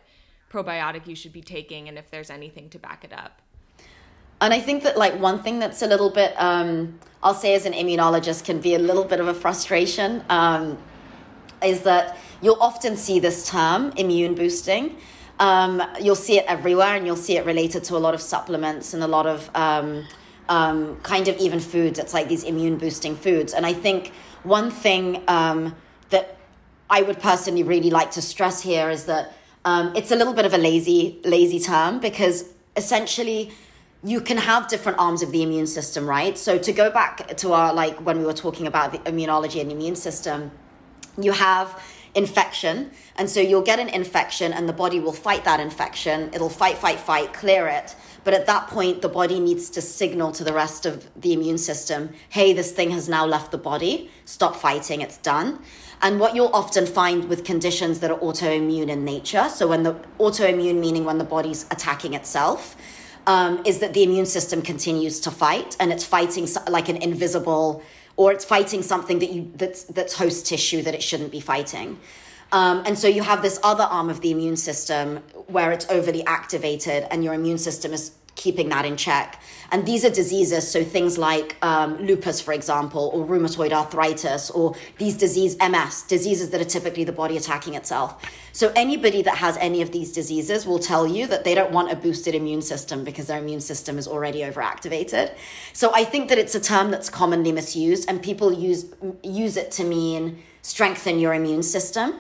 [0.51, 3.39] probiotic you should be taking and if there's anything to back it up.
[4.41, 7.67] And I think that like one thing that's a little bit, um, I'll say as
[7.67, 10.79] an immunologist, can be a little bit of a frustration, um,
[11.63, 14.97] is that you'll often see this term immune boosting.
[15.39, 18.93] Um, you'll see it everywhere, and you'll see it related to a lot of supplements
[18.93, 20.05] and a lot of um,
[20.49, 21.99] um, kind of even foods.
[21.99, 23.53] It's like these immune boosting foods.
[23.53, 25.75] And I think one thing um,
[26.09, 26.37] that
[26.89, 29.33] I would personally really like to stress here is that
[29.65, 32.45] um, it's a little bit of a lazy, lazy term because
[32.77, 33.51] essentially
[34.03, 36.37] you can have different arms of the immune system, right?
[36.37, 39.71] So to go back to our like when we were talking about the immunology and
[39.71, 40.51] immune system,
[41.19, 41.81] you have
[42.15, 42.91] infection.
[43.17, 46.29] And so you'll get an infection and the body will fight that infection.
[46.33, 47.95] It'll fight, fight, fight, clear it.
[48.23, 51.59] But at that point, the body needs to signal to the rest of the immune
[51.59, 54.09] system hey, this thing has now left the body.
[54.25, 55.59] Stop fighting, it's done.
[56.01, 59.93] And what you'll often find with conditions that are autoimmune in nature, so when the
[60.19, 62.75] autoimmune meaning when the body's attacking itself,
[63.27, 67.81] um, is that the immune system continues to fight and it's fighting like an invisible
[68.17, 71.99] or it's fighting something that you that's that's host tissue that it shouldn't be fighting.
[72.51, 76.25] Um, and so you have this other arm of the immune system where it's overly
[76.25, 79.41] activated and your immune system is keeping that in check.
[79.71, 84.75] And these are diseases, so things like um, lupus, for example, or rheumatoid arthritis, or
[84.97, 88.23] these disease MS, diseases that are typically the body attacking itself.
[88.51, 91.91] So anybody that has any of these diseases will tell you that they don't want
[91.91, 95.33] a boosted immune system because their immune system is already overactivated.
[95.73, 98.85] So I think that it's a term that's commonly misused, and people use
[99.23, 102.15] use it to mean strengthen your immune system.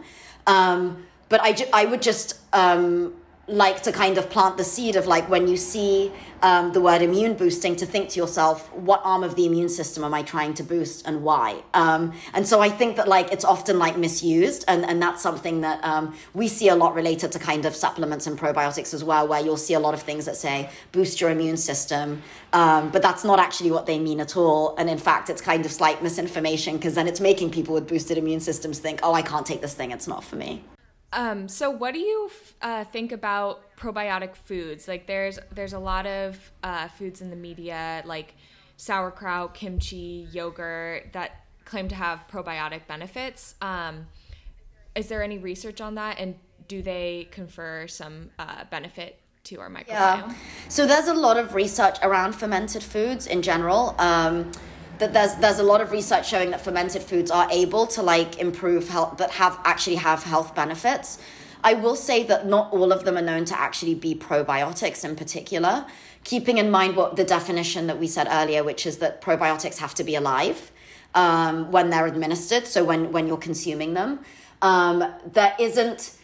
[0.47, 3.13] Um, but I, ju- I would just um,
[3.47, 7.01] like to kind of plant the seed of like when you see um, the word
[7.01, 10.53] immune boosting to think to yourself what arm of the immune system am i trying
[10.53, 11.61] to boost and why?
[11.75, 15.61] Um, and so i think that like it's often like misused and, and that's something
[15.61, 19.27] that um, we see a lot related to kind of supplements and probiotics as well
[19.27, 23.01] where you'll see a lot of things that say boost your immune system um, but
[23.01, 24.75] that's not actually what they mean at all.
[24.77, 28.17] And in fact it's kind of slight misinformation because then it's making people with boosted
[28.17, 29.91] immune systems think oh i can't take this thing.
[29.91, 30.63] It's not for me
[31.13, 32.29] um, so what do you
[32.61, 34.87] uh, think about probiotic foods?
[34.87, 38.35] Like there's there's a lot of uh, foods in the media like
[38.77, 43.55] sauerkraut, kimchi, yogurt that claim to have probiotic benefits.
[43.61, 44.07] Um,
[44.95, 46.35] is there any research on that, and
[46.67, 49.87] do they confer some uh, benefit to our microbiome?
[49.87, 50.33] Yeah.
[50.69, 53.95] So there's a lot of research around fermented foods in general.
[53.99, 54.51] Um,
[54.99, 58.39] that there's there's a lot of research showing that fermented foods are able to like
[58.39, 61.17] improve health that have actually have health benefits.
[61.63, 65.15] I will say that not all of them are known to actually be probiotics in
[65.15, 65.85] particular,
[66.23, 69.95] keeping in mind what the definition that we said earlier, which is that probiotics have
[69.95, 70.71] to be alive
[71.15, 72.67] um, when they're administered.
[72.67, 74.19] So when when you're consuming them,
[74.61, 76.15] um, there isn't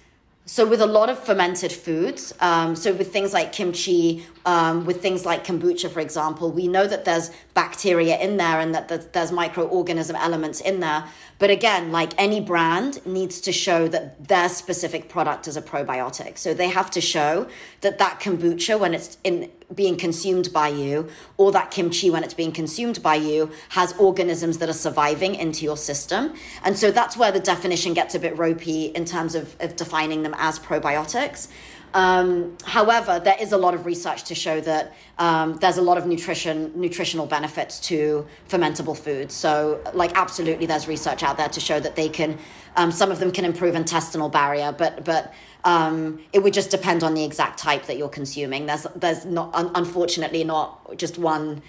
[0.45, 5.01] so with a lot of fermented foods, um, so with things like kimchi, um, with
[5.01, 9.31] things like kombucha, for example, we know that there's bacteria in there and that there's
[9.31, 11.05] microorganism elements in there.
[11.37, 16.39] But again, like any brand needs to show that their specific product is a probiotic.
[16.39, 17.47] So they have to show
[17.81, 21.07] that that kombucha, when it's in being consumed by you,
[21.37, 25.63] or that kimchi, when it's being consumed by you, has organisms that are surviving into
[25.63, 26.33] your system.
[26.63, 30.23] And so that's where the definition gets a bit ropey in terms of, of defining
[30.23, 31.47] them as probiotics.
[31.93, 35.97] Um, however, there is a lot of research to show that um, there's a lot
[35.97, 39.33] of nutrition nutritional benefits to fermentable foods.
[39.33, 42.37] So, like, absolutely, there's research out there to show that they can.
[42.77, 47.03] Um, some of them can improve intestinal barrier, but but um, it would just depend
[47.03, 48.65] on the exact type that you're consuming.
[48.65, 51.61] There's there's not un- unfortunately not just one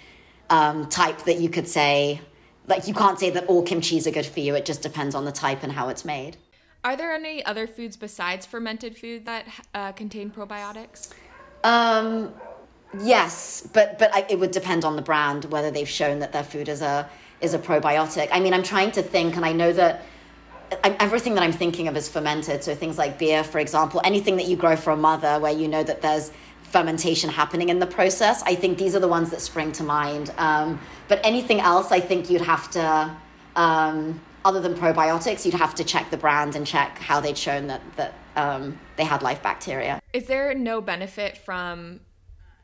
[0.49, 2.21] um, type that you could say.
[2.65, 4.55] Like you can't say that all kimchis are good for you.
[4.55, 6.37] It just depends on the type and how it's made.
[6.83, 11.13] Are there any other foods besides fermented food that uh, contain probiotics?
[11.63, 12.33] Um,
[13.01, 16.43] yes, but but I, it would depend on the brand whether they've shown that their
[16.43, 18.27] food is a is a probiotic.
[18.31, 20.03] I mean, I'm trying to think, and I know that
[20.83, 22.63] everything that I'm thinking of is fermented.
[22.63, 25.69] So things like beer, for example, anything that you grow for a mother, where you
[25.69, 26.31] know that there's
[26.63, 28.43] fermentation happening in the process.
[28.43, 30.33] I think these are the ones that spring to mind.
[30.37, 33.15] Um, but anything else, I think you'd have to.
[33.55, 37.67] Um, other than probiotics, you'd have to check the brand and check how they'd shown
[37.67, 40.01] that that um, they had live bacteria.
[40.13, 41.99] Is there no benefit from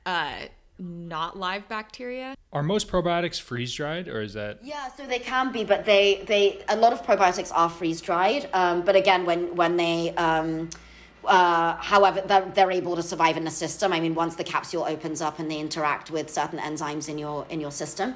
[0.05, 0.33] uh,
[0.77, 2.35] not live bacteria?
[2.51, 4.59] Are most probiotics freeze dried, or is that?
[4.63, 8.49] Yeah, so they can be, but they they a lot of probiotics are freeze dried.
[8.53, 10.69] Um, but again, when when they um,
[11.25, 13.91] uh, however, they're, they're able to survive in the system.
[13.93, 17.45] I mean, once the capsule opens up and they interact with certain enzymes in your
[17.49, 18.15] in your system.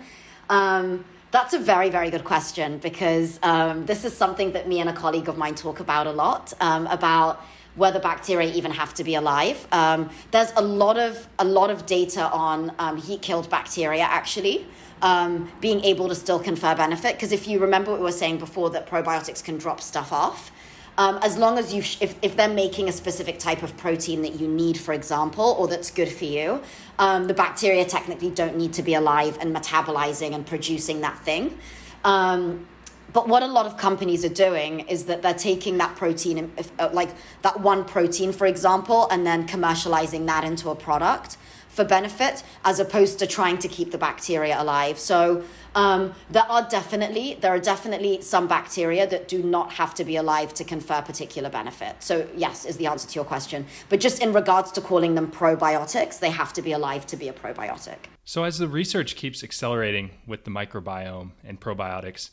[0.50, 4.90] Um, that's a very, very good question because um, this is something that me and
[4.90, 7.44] a colleague of mine talk about a lot um, about
[7.74, 9.68] whether bacteria even have to be alive.
[9.72, 14.68] Um, there's a lot of a lot of data on um, heat killed bacteria actually.
[15.02, 18.38] Um, being able to still confer benefit because if you remember what we were saying
[18.38, 20.50] before that probiotics can drop stuff off
[20.98, 24.22] um, as long as you, sh- if, if they're making a specific type of protein
[24.22, 26.62] that you need, for example, or that's good for you,
[27.00, 31.58] um, the bacteria technically don't need to be alive and metabolizing and producing that thing.
[32.04, 32.68] Um,
[33.12, 36.90] but what a lot of companies are doing is that they're taking that protein, uh,
[36.94, 37.10] like
[37.44, 41.38] that one protein, for example, and then commercializing that into a product
[41.70, 45.00] for benefit as opposed to trying to keep the bacteria alive.
[45.00, 45.44] So
[45.76, 50.16] um, there are definitely there are definitely some bacteria that do not have to be
[50.18, 51.96] alive to confer particular benefit.
[52.00, 53.66] So yes, is the answer to your question.
[53.90, 57.28] But just in regards to calling them probiotics, they have to be alive to be
[57.28, 57.98] a probiotic.
[58.26, 62.30] So as the research keeps accelerating with the microbiome and probiotics,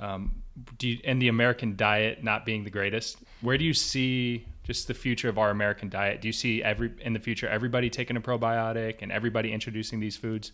[0.00, 0.42] um,
[0.80, 4.94] you, and the American diet not being the greatest, where do you see just the
[4.94, 6.20] future of our American diet?
[6.20, 10.16] Do you see every in the future everybody taking a probiotic and everybody introducing these
[10.16, 10.52] foods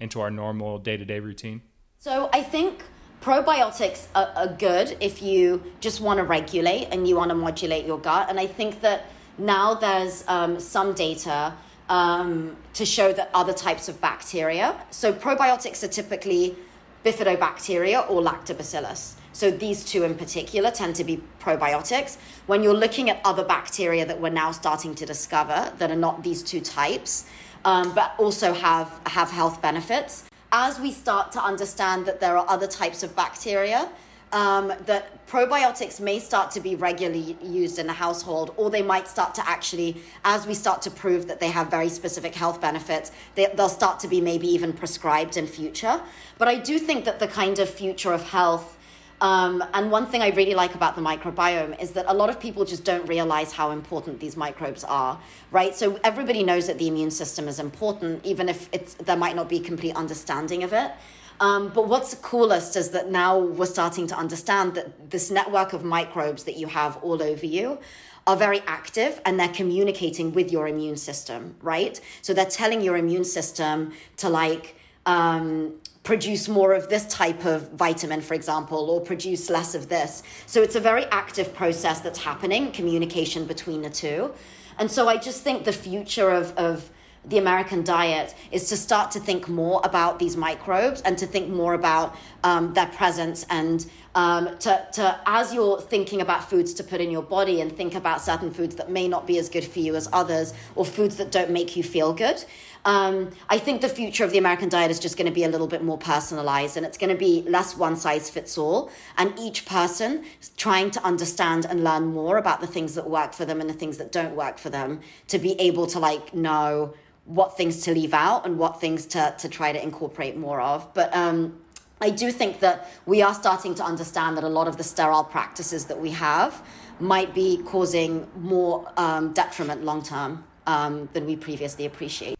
[0.00, 1.62] into our normal day to day routine?
[1.98, 2.84] So I think
[3.20, 7.84] probiotics are, are good if you just want to regulate and you want to modulate
[7.84, 8.28] your gut.
[8.28, 9.06] And I think that
[9.38, 11.54] now there's um, some data
[11.88, 14.76] um, to show that other types of bacteria.
[14.90, 16.56] So probiotics are typically
[17.04, 19.14] bifidobacteria or lactobacillus.
[19.32, 22.18] So these two in particular tend to be probiotics.
[22.46, 26.24] When you're looking at other bacteria that we're now starting to discover that are not
[26.24, 27.26] these two types,
[27.64, 32.48] um, but also have have health benefits, as we start to understand that there are
[32.48, 33.88] other types of bacteria,
[34.32, 39.08] um, that probiotics may start to be regularly used in the household, or they might
[39.08, 43.12] start to actually, as we start to prove that they have very specific health benefits,
[43.34, 46.00] they, they'll start to be maybe even prescribed in future.
[46.38, 48.77] But I do think that the kind of future of health
[49.20, 52.38] um, and one thing I really like about the microbiome is that a lot of
[52.38, 55.18] people just don't realize how important these microbes are,
[55.50, 55.74] right?
[55.74, 59.48] So everybody knows that the immune system is important, even if it's, there might not
[59.48, 60.92] be complete understanding of it.
[61.40, 65.84] Um, but what's coolest is that now we're starting to understand that this network of
[65.84, 67.78] microbes that you have all over you
[68.26, 72.00] are very active and they're communicating with your immune system, right?
[72.22, 75.74] So they're telling your immune system to like um,
[76.08, 80.22] produce more of this type of vitamin, for example, or produce less of this.
[80.46, 84.32] So it's a very active process that's happening, communication between the two.
[84.78, 86.88] And so I just think the future of, of
[87.26, 91.50] the American diet is to start to think more about these microbes and to think
[91.50, 93.84] more about um, their presence and
[94.14, 97.94] um, to, to as you're thinking about foods to put in your body and think
[97.94, 101.16] about certain foods that may not be as good for you as others or foods
[101.16, 102.42] that don't make you feel good
[102.84, 105.48] um, I think the future of the American diet is just going to be a
[105.48, 108.90] little bit more personalized and it's going to be less one size fits all.
[109.16, 110.24] And each person
[110.56, 113.74] trying to understand and learn more about the things that work for them and the
[113.74, 117.92] things that don't work for them to be able to like know what things to
[117.92, 120.92] leave out and what things to, to try to incorporate more of.
[120.94, 121.58] But um,
[122.00, 125.24] I do think that we are starting to understand that a lot of the sterile
[125.24, 126.62] practices that we have
[127.00, 132.37] might be causing more um, detriment long term um, than we previously appreciate.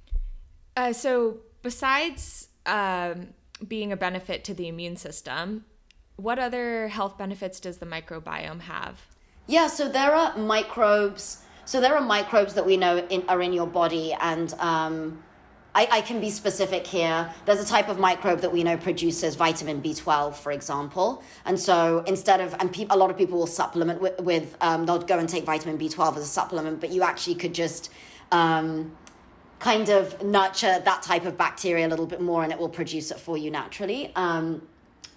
[0.78, 3.30] Uh, so, besides um,
[3.66, 5.64] being a benefit to the immune system,
[6.14, 9.00] what other health benefits does the microbiome have?
[9.48, 11.42] Yeah, so there are microbes.
[11.64, 15.20] So there are microbes that we know in, are in your body, and um,
[15.74, 17.28] I, I, can be specific here.
[17.44, 21.24] There's a type of microbe that we know produces vitamin B12, for example.
[21.44, 24.86] And so instead of, and pe- a lot of people will supplement with, with um,
[24.86, 27.90] they'll go and take vitamin B12 as a supplement, but you actually could just
[28.30, 28.96] um,
[29.58, 33.10] kind of nurture that type of bacteria a little bit more and it will produce
[33.10, 34.12] it for you naturally.
[34.14, 34.62] Um,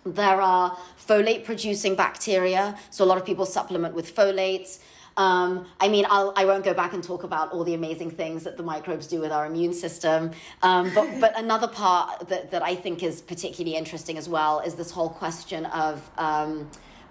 [0.06, 0.76] there are
[1.08, 4.80] folate producing bacteria, so a lot of people supplement with folates.
[5.18, 8.44] Um, I mean, I'll, I won't go back and talk about all the amazing things
[8.44, 10.32] that the microbes do with our immune system.
[10.64, 14.76] Um, but, but another part that, that I think is particularly interesting as well is
[14.76, 16.10] this whole question of.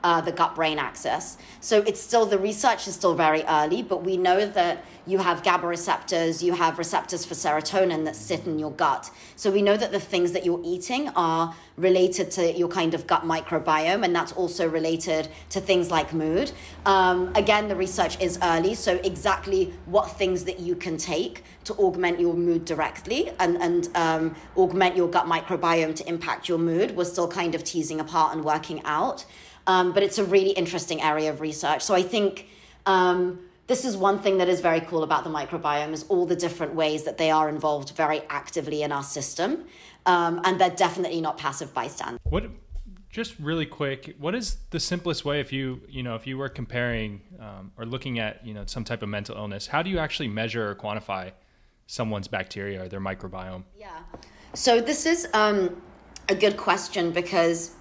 [0.03, 1.37] Uh, the gut brain axis.
[1.61, 5.43] So it's still, the research is still very early, but we know that you have
[5.43, 9.11] GABA receptors, you have receptors for serotonin that sit in your gut.
[9.37, 13.07] So we know that the things that you're eating are related to your kind of
[13.07, 16.53] gut microbiome, and that's also related to things like mood.
[16.87, 21.75] Um, again, the research is early, so exactly what things that you can take to
[21.75, 26.97] augment your mood directly and, and um, augment your gut microbiome to impact your mood,
[26.97, 29.25] we're still kind of teasing apart and working out.
[29.71, 31.83] Um, but it's a really interesting area of research.
[31.83, 32.49] So I think
[32.87, 36.35] um, this is one thing that is very cool about the microbiome is all the
[36.35, 39.65] different ways that they are involved very actively in our system.
[40.07, 42.19] Um, and they're definitely not passive bystanders.
[42.25, 42.45] What,
[43.11, 46.49] just really quick, what is the simplest way if you, you know, if you were
[46.49, 50.01] comparing um, or looking at, you know, some type of mental illness, how do you
[50.01, 51.31] actually measure or quantify
[51.87, 53.63] someone's bacteria or their microbiome?
[53.79, 54.01] Yeah.
[54.55, 55.81] So this is um,
[56.29, 57.77] a good question because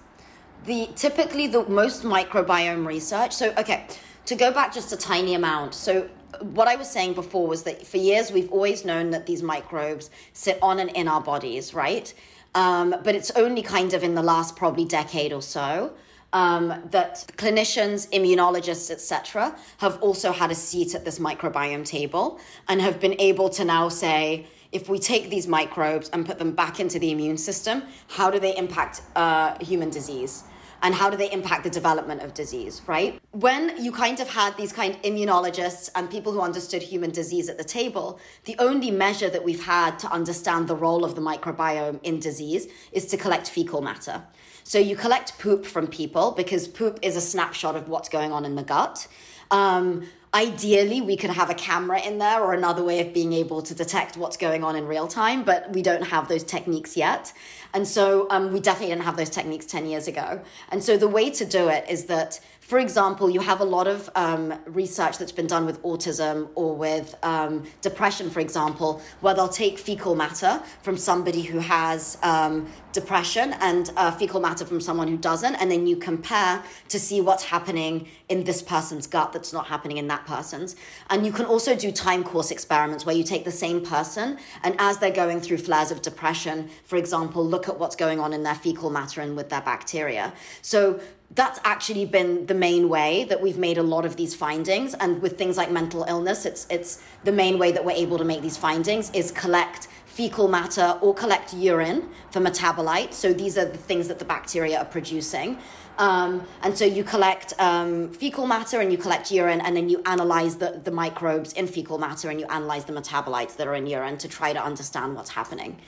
[0.66, 3.32] the typically the most microbiome research.
[3.32, 3.86] So okay,
[4.26, 5.74] to go back just a tiny amount.
[5.74, 6.08] So
[6.40, 10.10] what I was saying before was that for years we've always known that these microbes
[10.32, 12.12] sit on and in our bodies, right?
[12.54, 15.92] Um, but it's only kind of in the last probably decade or so
[16.32, 22.38] um, that clinicians, immunologists, etc., have also had a seat at this microbiome table
[22.68, 26.52] and have been able to now say, if we take these microbes and put them
[26.52, 30.44] back into the immune system, how do they impact uh, human disease?
[30.82, 33.20] And how do they impact the development of disease, right?
[33.32, 37.48] When you kind of had these kind of immunologists and people who understood human disease
[37.48, 41.20] at the table, the only measure that we've had to understand the role of the
[41.20, 44.22] microbiome in disease is to collect fecal matter.
[44.64, 48.44] So you collect poop from people because poop is a snapshot of what's going on
[48.44, 49.06] in the gut.
[49.50, 53.62] Um, ideally, we could have a camera in there or another way of being able
[53.62, 57.32] to detect what's going on in real time, but we don't have those techniques yet.
[57.72, 60.40] And so um, we definitely didn't have those techniques 10 years ago.
[60.70, 62.40] And so the way to do it is that
[62.70, 66.72] for example, you have a lot of um, research that's been done with autism or
[66.76, 72.70] with um, depression, for example, where they'll take fecal matter from somebody who has um,
[72.92, 77.20] depression and uh, fecal matter from someone who doesn't, and then you compare to see
[77.20, 80.76] what's happening in this person's gut that's not happening in that person's.
[81.08, 84.76] And you can also do time course experiments where you take the same person and
[84.78, 88.44] as they're going through flares of depression, for example, look at what's going on in
[88.44, 90.32] their fecal matter and with their bacteria.
[90.62, 91.00] So
[91.34, 94.94] that's actually been the main way that we've made a lot of these findings.
[94.94, 98.24] And with things like mental illness it's it's the main way that we're able to
[98.24, 103.64] make these findings is collect fecal matter or collect urine for metabolites so these are
[103.64, 105.56] the things that the bacteria are producing.
[105.98, 110.02] Um, and so you collect um, fecal matter and you collect urine and then you
[110.06, 113.86] analyze the, the microbes in fecal matter and you analyze the metabolites that are in
[113.86, 115.78] urine to try to understand what's happening.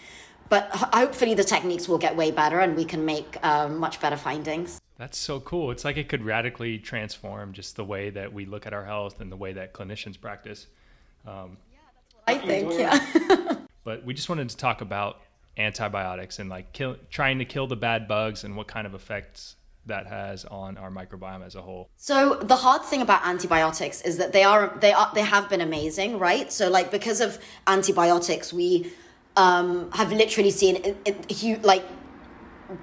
[0.48, 4.16] But hopefully the techniques will get way better and we can make um, much better
[4.16, 5.72] findings that's so cool.
[5.72, 9.20] It's like it could radically transform just the way that we look at our health
[9.20, 10.68] and the way that clinicians practice.
[11.26, 11.56] Um,
[12.28, 13.56] I think, yeah.
[13.84, 15.20] but we just wanted to talk about
[15.58, 19.56] antibiotics and like kill, trying to kill the bad bugs and what kind of effects
[19.86, 21.90] that has on our microbiome as a whole.
[21.96, 25.62] So the hard thing about antibiotics is that they are they are they have been
[25.62, 26.52] amazing, right?
[26.52, 28.92] So like because of antibiotics, we
[29.34, 31.84] um, have literally seen it, it, like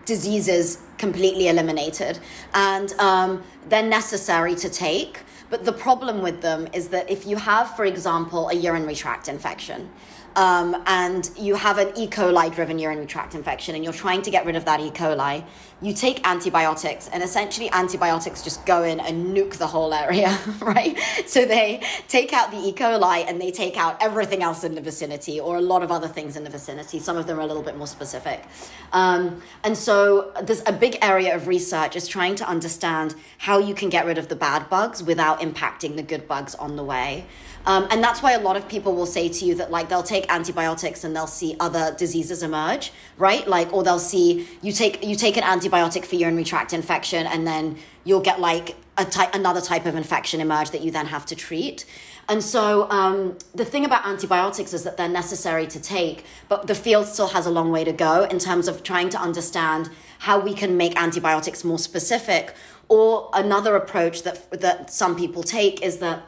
[0.06, 2.20] diseases completely eliminated.
[2.54, 5.22] And um, they're necessary to take.
[5.50, 9.28] But the problem with them is that if you have, for example, a urinary tract
[9.28, 9.90] infection,
[10.36, 12.08] um, and you have an E.
[12.08, 14.92] coli driven urinary tract infection and you're trying to get rid of that E.
[14.92, 15.44] coli,
[15.82, 20.98] you take antibiotics, and essentially antibiotics just go in and nuke the whole area, right?
[21.26, 22.74] So they take out the E.
[22.74, 26.08] coli and they take out everything else in the vicinity or a lot of other
[26.08, 27.00] things in the vicinity.
[27.00, 28.44] Some of them are a little bit more specific.
[28.92, 33.74] Um, and so there's a big area of research is trying to understand how you
[33.74, 37.26] can get rid of the bad bugs without impacting the good bugs on the way.
[37.66, 40.02] Um, and that's why a lot of people will say to you that like they'll
[40.02, 43.48] take antibiotics and they'll see other diseases emerge, right?
[43.48, 47.46] Like, or they'll see you take you take an antibiotic for urinary tract infection and
[47.46, 51.26] then you'll get like a type another type of infection emerge that you then have
[51.28, 51.86] to treat.
[52.28, 56.76] And so um, the thing about antibiotics is that they're necessary to take, but the
[56.76, 59.90] field still has a long way to go in terms of trying to understand
[60.20, 62.54] how we can make antibiotics more specific.
[62.88, 66.24] Or another approach that that some people take is that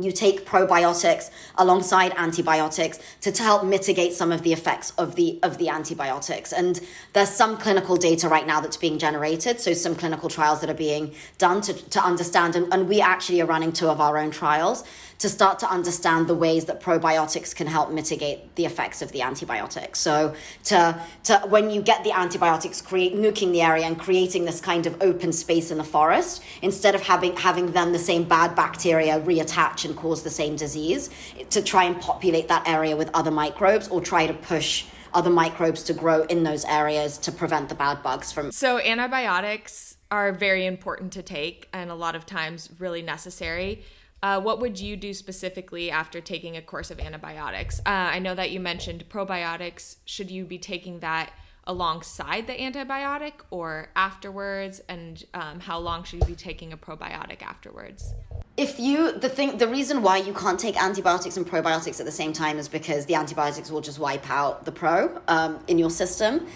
[0.00, 5.38] you take probiotics alongside antibiotics to, to help mitigate some of the effects of the
[5.42, 6.52] of the antibiotics.
[6.52, 6.80] And
[7.12, 10.74] there's some clinical data right now that's being generated so some clinical trials that are
[10.74, 14.30] being done to, to understand and, and we actually are running two of our own
[14.30, 14.84] trials
[15.18, 19.22] to start to understand the ways that probiotics can help mitigate the effects of the
[19.22, 19.98] antibiotics.
[19.98, 20.34] So
[20.64, 24.86] to, to when you get the antibiotics create nuking the area and creating this kind
[24.86, 29.20] of open space in the forest, instead of having having then the same bad bacteria
[29.20, 31.10] reattach and cause the same disease,
[31.50, 35.84] to try and populate that area with other microbes or try to push other microbes
[35.84, 38.50] to grow in those areas to prevent the bad bugs from.
[38.50, 43.84] So antibiotics are very important to take and a lot of times really necessary.
[44.24, 47.78] Uh, what would you do specifically after taking a course of antibiotics?
[47.80, 49.96] Uh, I know that you mentioned probiotics.
[50.06, 51.30] Should you be taking that
[51.66, 54.80] alongside the antibiotic or afterwards?
[54.88, 58.14] And um, how long should you be taking a probiotic afterwards?
[58.56, 62.18] If you the thing the reason why you can't take antibiotics and probiotics at the
[62.22, 65.90] same time is because the antibiotics will just wipe out the pro um, in your
[65.90, 66.46] system,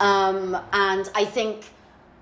[0.00, 1.66] um, and I think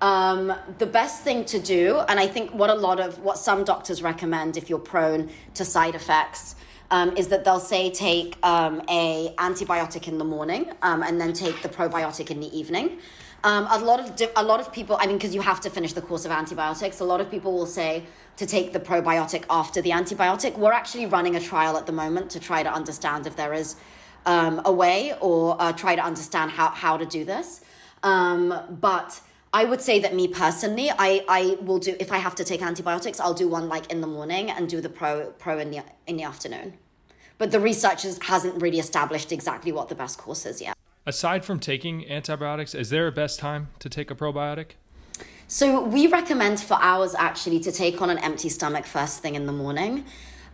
[0.01, 3.63] um, the best thing to do, and I think what a lot of what some
[3.63, 6.55] doctors recommend if you're prone to side effects,
[6.91, 11.33] um, is that they'll say take um, a antibiotic in the morning um, and then
[11.33, 12.99] take the probiotic in the evening.
[13.43, 15.69] Um, a lot of di- a lot of people, I mean, because you have to
[15.69, 16.99] finish the course of antibiotics.
[16.99, 18.03] A lot of people will say
[18.37, 20.57] to take the probiotic after the antibiotic.
[20.57, 23.75] We're actually running a trial at the moment to try to understand if there is
[24.25, 27.61] um, a way or uh, try to understand how how to do this.
[28.01, 29.21] but
[29.59, 32.61] I would say that me personally, I, I will do if I have to take
[32.61, 35.81] antibiotics, I'll do one like in the morning and do the pro pro in the
[36.05, 36.67] in the afternoon.
[37.37, 40.75] but the research is, hasn't really established exactly what the best course is yet.
[41.05, 44.71] Aside from taking antibiotics, is there a best time to take a probiotic?
[45.47, 49.45] So we recommend for hours actually to take on an empty stomach first thing in
[49.45, 50.05] the morning.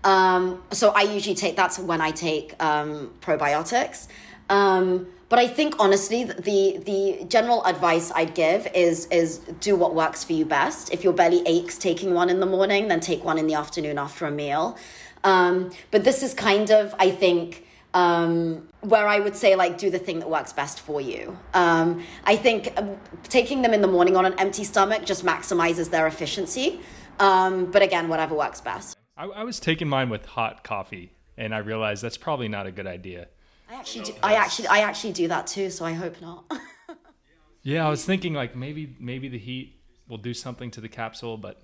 [0.03, 4.07] Um, so I usually take that's when I take um, probiotics.
[4.49, 9.95] Um, but I think honestly, the the general advice I'd give is is do what
[9.95, 10.93] works for you best.
[10.93, 13.97] If your belly aches, taking one in the morning, then take one in the afternoon
[13.97, 14.77] after a meal.
[15.23, 17.65] Um, but this is kind of, I think,
[17.95, 21.35] um, where I would say like do the thing that works best for you.
[21.55, 25.89] Um, I think um, taking them in the morning on an empty stomach just maximizes
[25.89, 26.79] their efficiency.
[27.17, 28.95] Um, but again, whatever works best.
[29.17, 32.71] I, I, was taking mine with hot coffee, and I realized that's probably not a
[32.71, 33.29] good idea.
[33.69, 35.69] I actually, do, I actually, I actually do that too.
[35.69, 36.45] So I hope not.
[37.63, 41.37] yeah, I was thinking like maybe maybe the heat will do something to the capsule,
[41.37, 41.61] but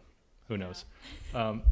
[0.48, 0.86] who knows?
[1.36, 1.64] Um,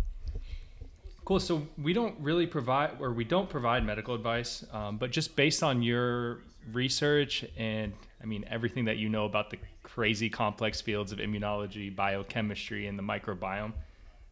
[1.27, 1.41] Cool.
[1.41, 5.61] So we don't really provide, or we don't provide medical advice, um, but just based
[5.61, 6.39] on your
[6.71, 7.91] research and,
[8.23, 12.97] I mean, everything that you know about the crazy complex fields of immunology, biochemistry, and
[12.97, 13.73] the microbiome,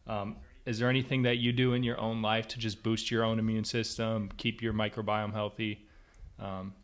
[0.06, 3.24] um, is there anything that you do in your own life to just boost your
[3.24, 5.85] own immune system, keep your microbiome healthy?
[6.38, 6.74] Um,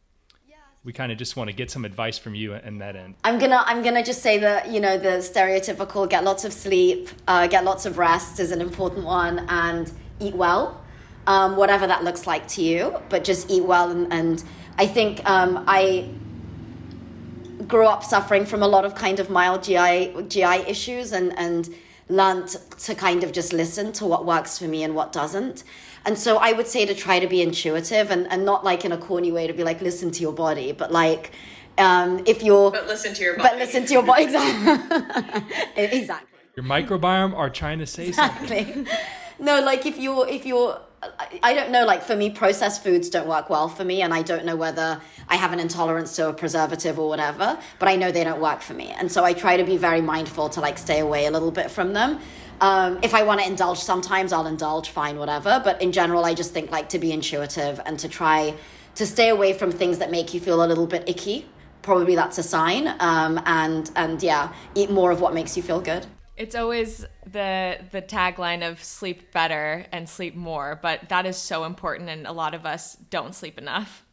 [0.85, 3.15] we kind of just want to get some advice from you in that end.
[3.23, 7.09] I'm gonna I'm gonna just say that you know the stereotypical get lots of sleep,
[7.29, 10.83] uh, get lots of rest is an important one, and eat well,
[11.27, 13.91] um, whatever that looks like to you, but just eat well.
[13.91, 14.43] And, and
[14.77, 16.09] I think um, I
[17.67, 21.69] grew up suffering from a lot of kind of mild GI, GI issues and, and
[22.09, 22.49] learned
[22.79, 25.63] to kind of just listen to what works for me and what doesn't.
[26.05, 28.93] And so I would say to try to be intuitive and, and not like in
[28.93, 31.33] a corny way to be like, listen to your body, but like,
[31.79, 33.49] um, if you're but listen to your body.
[33.49, 38.65] but listen to your body exactly exactly your microbiome are trying to say exactly.
[38.65, 38.87] something
[39.43, 40.81] no, like if you're if you're
[41.43, 44.23] I don't know, like for me, processed foods don't work well for me, and I
[44.23, 48.13] don't know whether I have an intolerance to a preservative or whatever, but I know
[48.13, 48.91] they don't work for me.
[48.91, 51.73] And so I try to be very mindful to like stay away a little bit
[51.73, 52.21] from them.
[52.63, 55.61] Um, if I want to indulge sometimes, I'll indulge, fine, whatever.
[55.63, 58.55] But in general, I just think like to be intuitive and to try
[58.95, 61.47] to stay away from things that make you feel a little bit icky.
[61.83, 62.95] Probably that's a sign.
[63.01, 66.07] Um, and, and yeah, eat more of what makes you feel good.
[66.37, 71.65] It's always the the tagline of sleep better and sleep more, but that is so
[71.65, 74.05] important and a lot of us don't sleep enough.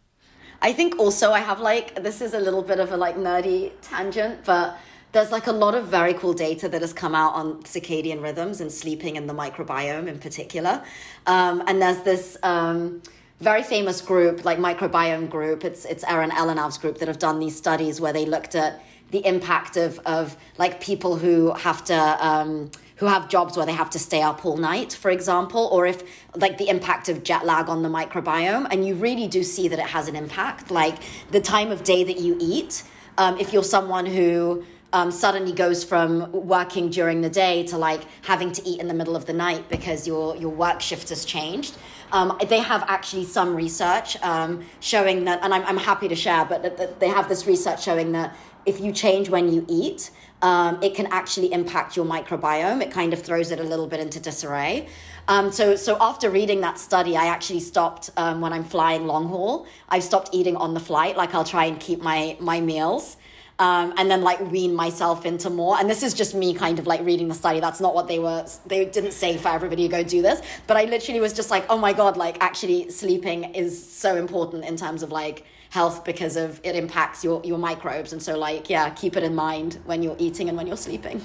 [0.62, 3.72] I think also I have like this is a little bit of a like nerdy
[3.82, 4.78] tangent, but
[5.12, 8.62] there's like a lot of very cool data that has come out on circadian rhythms
[8.62, 10.84] and sleeping and the microbiome in particular.
[11.26, 13.02] Um, and there's this um,
[13.40, 15.66] very famous group, like microbiome group.
[15.66, 19.26] It's it's Eran Elinav's group that have done these studies where they looked at the
[19.26, 23.90] impact of of like people who have to um, who have jobs where they have
[23.90, 26.04] to stay up all night, for example, or if
[26.36, 29.80] like the impact of jet lag on the microbiome, and you really do see that
[29.80, 30.70] it has an impact.
[30.70, 30.98] Like
[31.32, 32.84] the time of day that you eat,
[33.18, 38.02] um, if you're someone who um, suddenly goes from working during the day to like
[38.24, 41.26] having to eat in the middle of the night because your your work shift has
[41.26, 41.78] changed.
[42.12, 46.44] Um, they have actually some research um, showing that, and I'm, I'm happy to share,
[46.44, 48.36] but that they have this research showing that
[48.66, 50.12] if you change when you eat,
[50.42, 52.82] um, it can actually impact your microbiome.
[52.82, 54.88] It kind of throws it a little bit into disarray.
[55.28, 59.28] Um, so, so after reading that study, I actually stopped um, when I'm flying long
[59.28, 59.68] haul.
[59.90, 61.18] I've stopped eating on the flight.
[61.18, 63.18] Like I'll try and keep my my meals.
[63.60, 65.78] Um, and then like wean myself into more.
[65.78, 67.60] And this is just me kind of like reading the study.
[67.60, 70.42] That's not what they were, they didn't say for everybody to go do this.
[70.66, 74.64] But I literally was just like, oh my God, like actually sleeping is so important
[74.64, 78.70] in terms of like health because of it impacts your your microbes and so like
[78.70, 81.22] yeah keep it in mind when you're eating and when you're sleeping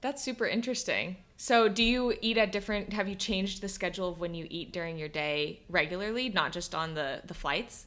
[0.00, 4.18] that's super interesting so do you eat at different have you changed the schedule of
[4.18, 7.86] when you eat during your day regularly not just on the the flights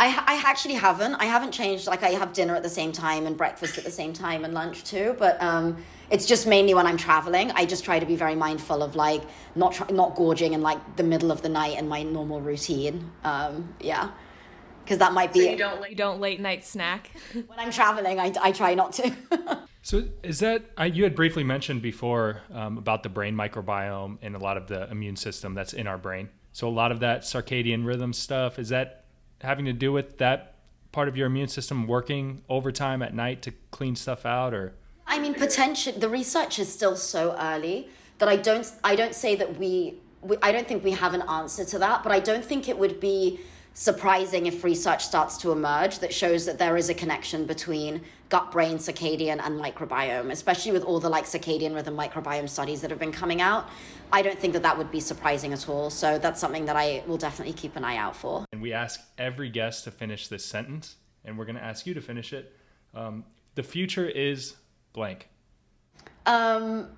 [0.00, 1.16] I, I actually haven't.
[1.16, 1.86] I haven't changed.
[1.86, 4.54] Like I have dinner at the same time and breakfast at the same time and
[4.54, 5.14] lunch too.
[5.18, 5.76] But um,
[6.08, 7.50] it's just mainly when I'm traveling.
[7.50, 9.22] I just try to be very mindful of like
[9.54, 13.12] not try, not gorging in like the middle of the night in my normal routine.
[13.24, 14.12] Um, yeah,
[14.82, 15.44] because that might be.
[15.44, 17.10] So you don't you don't late night snack.
[17.34, 19.14] when I'm traveling, I, I try not to.
[19.82, 24.34] so is that I, you had briefly mentioned before um, about the brain microbiome and
[24.34, 26.30] a lot of the immune system that's in our brain.
[26.52, 28.99] So a lot of that circadian rhythm stuff is that
[29.42, 30.54] having to do with that
[30.92, 34.74] part of your immune system working overtime at night to clean stuff out or?
[35.06, 37.88] I mean potential the research is still so early
[38.18, 41.22] that I don't I don't say that we, we I don't think we have an
[41.22, 43.40] answer to that but I don't think it would be
[43.74, 48.50] surprising if research starts to emerge that shows that there is a connection between gut
[48.50, 52.98] brain circadian and microbiome especially with all the like circadian rhythm microbiome studies that have
[52.98, 53.68] been coming out.
[54.12, 57.02] I don't think that that would be surprising at all so that's something that i
[57.06, 58.44] will definitely keep an eye out for.
[58.52, 61.94] And we ask every guest to finish this sentence and we're going to ask you
[61.94, 62.54] to finish it.
[62.94, 64.56] Um, the future is
[64.92, 65.28] blank.
[66.26, 66.88] Um,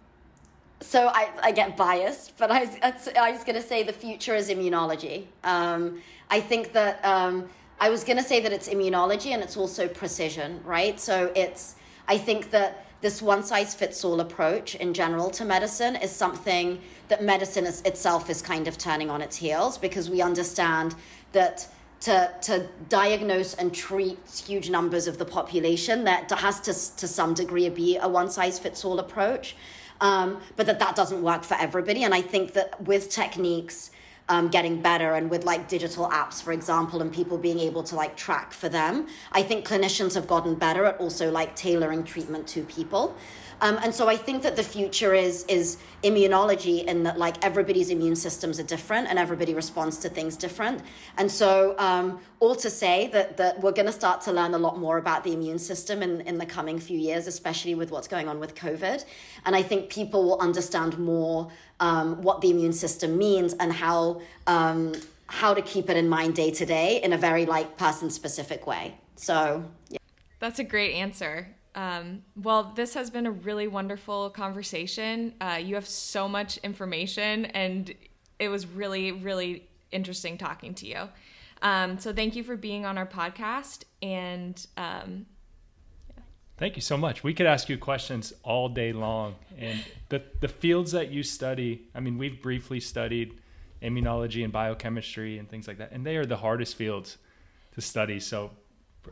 [0.81, 4.35] so I, I get biased, but I was, I was going to say the future
[4.35, 5.27] is immunology.
[5.45, 6.03] Um,
[6.33, 7.47] I think that um,
[7.79, 10.99] I was going to say that it's immunology and it's also precision, right?
[10.99, 11.77] So it's,
[12.09, 16.81] I think that this one size fits all approach in general to medicine is something
[17.09, 20.95] that medicine is, itself is kind of turning on its heels because we understand
[21.33, 21.69] that
[22.01, 27.35] to, to diagnose and treat huge numbers of the population that has to, to some
[27.35, 29.55] degree be a one size fits all approach
[30.03, 32.03] um, but that that doesn't work for everybody.
[32.03, 33.92] And I think that with techniques
[34.29, 37.97] um, getting better and with like digital apps, for example, and people being able to
[37.97, 42.47] like track for them, I think clinicians have gotten better at also like tailoring treatment
[42.49, 43.17] to people.
[43.61, 47.91] Um, and so I think that the future is is immunology in that like everybody's
[47.91, 50.83] immune systems are different and everybody responds to things different.
[51.17, 54.59] And so um, all to say that that we're going to start to learn a
[54.59, 58.09] lot more about the immune system in, in the coming few years, especially with what's
[58.09, 59.05] going on with COVID.
[59.45, 61.51] And I think people will understand more
[61.81, 64.95] um, what the immune system means and how um,
[65.27, 68.67] how to keep it in mind day to day in a very like person specific
[68.67, 68.97] way.
[69.17, 69.99] So yeah.
[70.41, 71.55] That's a great answer.
[71.75, 75.35] Um, well, this has been a really wonderful conversation.
[75.41, 77.93] Uh, you have so much information, and
[78.39, 81.09] it was really, really interesting talking to you.
[81.63, 83.85] Um, so, thank you for being on our podcast.
[84.03, 85.27] And um,
[86.09, 86.23] yeah.
[86.59, 87.25] thank you so much.
[87.25, 89.37] We could ask you questions all day long.
[89.57, 93.39] And the, the fields that you study, I mean, we've briefly studied
[93.83, 97.19] immunology and biochemistry and things like that, and they are the hardest fields
[97.75, 98.21] to study.
[98.21, 98.51] So,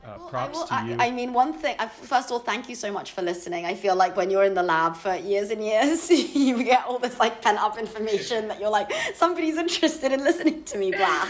[0.05, 0.97] uh, props will, to you.
[0.99, 3.67] I, I, mean, one thing, first of all, thank you so much for listening.
[3.67, 6.99] I feel like when you're in the lab for years and years, you get all
[6.99, 11.27] this like pent up information that you're like, somebody's interested in listening to me, blah.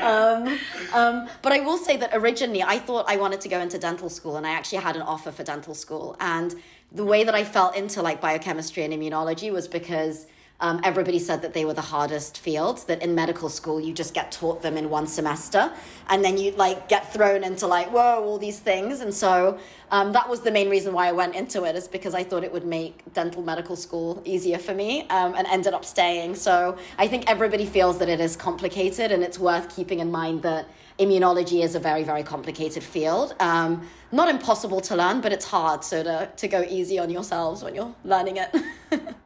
[0.00, 0.58] um,
[0.94, 4.08] um, but I will say that originally I thought I wanted to go into dental
[4.08, 6.16] school and I actually had an offer for dental school.
[6.20, 6.54] And
[6.92, 10.26] the way that I fell into like biochemistry and immunology was because
[10.60, 14.14] um, everybody said that they were the hardest fields, that in medical school you just
[14.14, 15.72] get taught them in one semester
[16.08, 19.00] and then you like get thrown into like, whoa, all these things.
[19.00, 19.58] And so
[19.90, 22.44] um, that was the main reason why I went into it is because I thought
[22.44, 26.34] it would make dental medical school easier for me um, and ended up staying.
[26.34, 30.42] So I think everybody feels that it is complicated and it's worth keeping in mind
[30.42, 33.34] that immunology is a very, very complicated field.
[33.40, 35.84] Um, not impossible to learn, but it's hard.
[35.84, 38.54] So to, to go easy on yourselves when you're learning it.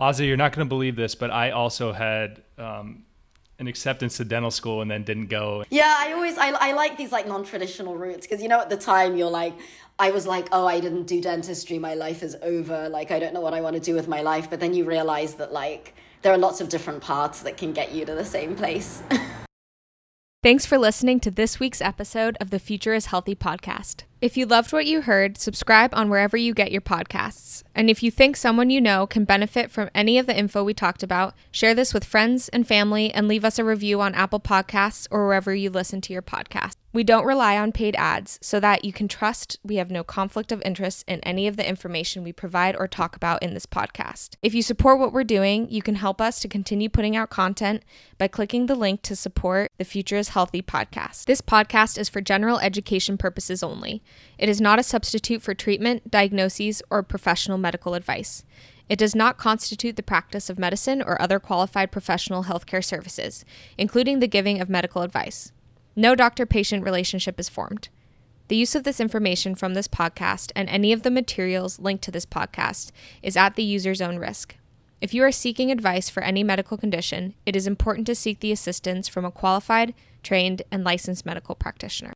[0.00, 3.04] Ozzy, you're not going to believe this, but I also had um,
[3.58, 5.64] an acceptance to dental school and then didn't go.
[5.70, 8.76] Yeah, I always I, I like these like non-traditional routes because you know at the
[8.76, 9.54] time you're like
[9.98, 12.88] I was like, oh, I didn't do dentistry, my life is over.
[12.88, 14.84] Like I don't know what I want to do with my life, but then you
[14.84, 18.24] realize that like there are lots of different paths that can get you to the
[18.24, 19.02] same place.
[20.40, 24.04] Thanks for listening to this week's episode of the Future is Healthy podcast.
[24.20, 27.64] If you loved what you heard, subscribe on wherever you get your podcasts.
[27.74, 30.74] And if you think someone you know can benefit from any of the info we
[30.74, 34.38] talked about, share this with friends and family and leave us a review on Apple
[34.38, 36.76] Podcasts or wherever you listen to your podcast.
[36.90, 40.50] We don't rely on paid ads so that you can trust we have no conflict
[40.50, 44.36] of interest in any of the information we provide or talk about in this podcast.
[44.42, 47.82] If you support what we're doing, you can help us to continue putting out content
[48.16, 51.26] by clicking the link to support the Future is Healthy podcast.
[51.26, 54.02] This podcast is for general education purposes only.
[54.38, 58.44] It is not a substitute for treatment, diagnoses, or professional medical advice.
[58.88, 63.44] It does not constitute the practice of medicine or other qualified professional healthcare services,
[63.76, 65.52] including the giving of medical advice.
[65.98, 67.88] No doctor patient relationship is formed.
[68.46, 72.12] The use of this information from this podcast and any of the materials linked to
[72.12, 74.54] this podcast is at the user's own risk.
[75.00, 78.52] If you are seeking advice for any medical condition, it is important to seek the
[78.52, 79.92] assistance from a qualified,
[80.22, 82.12] trained, and licensed medical practitioner.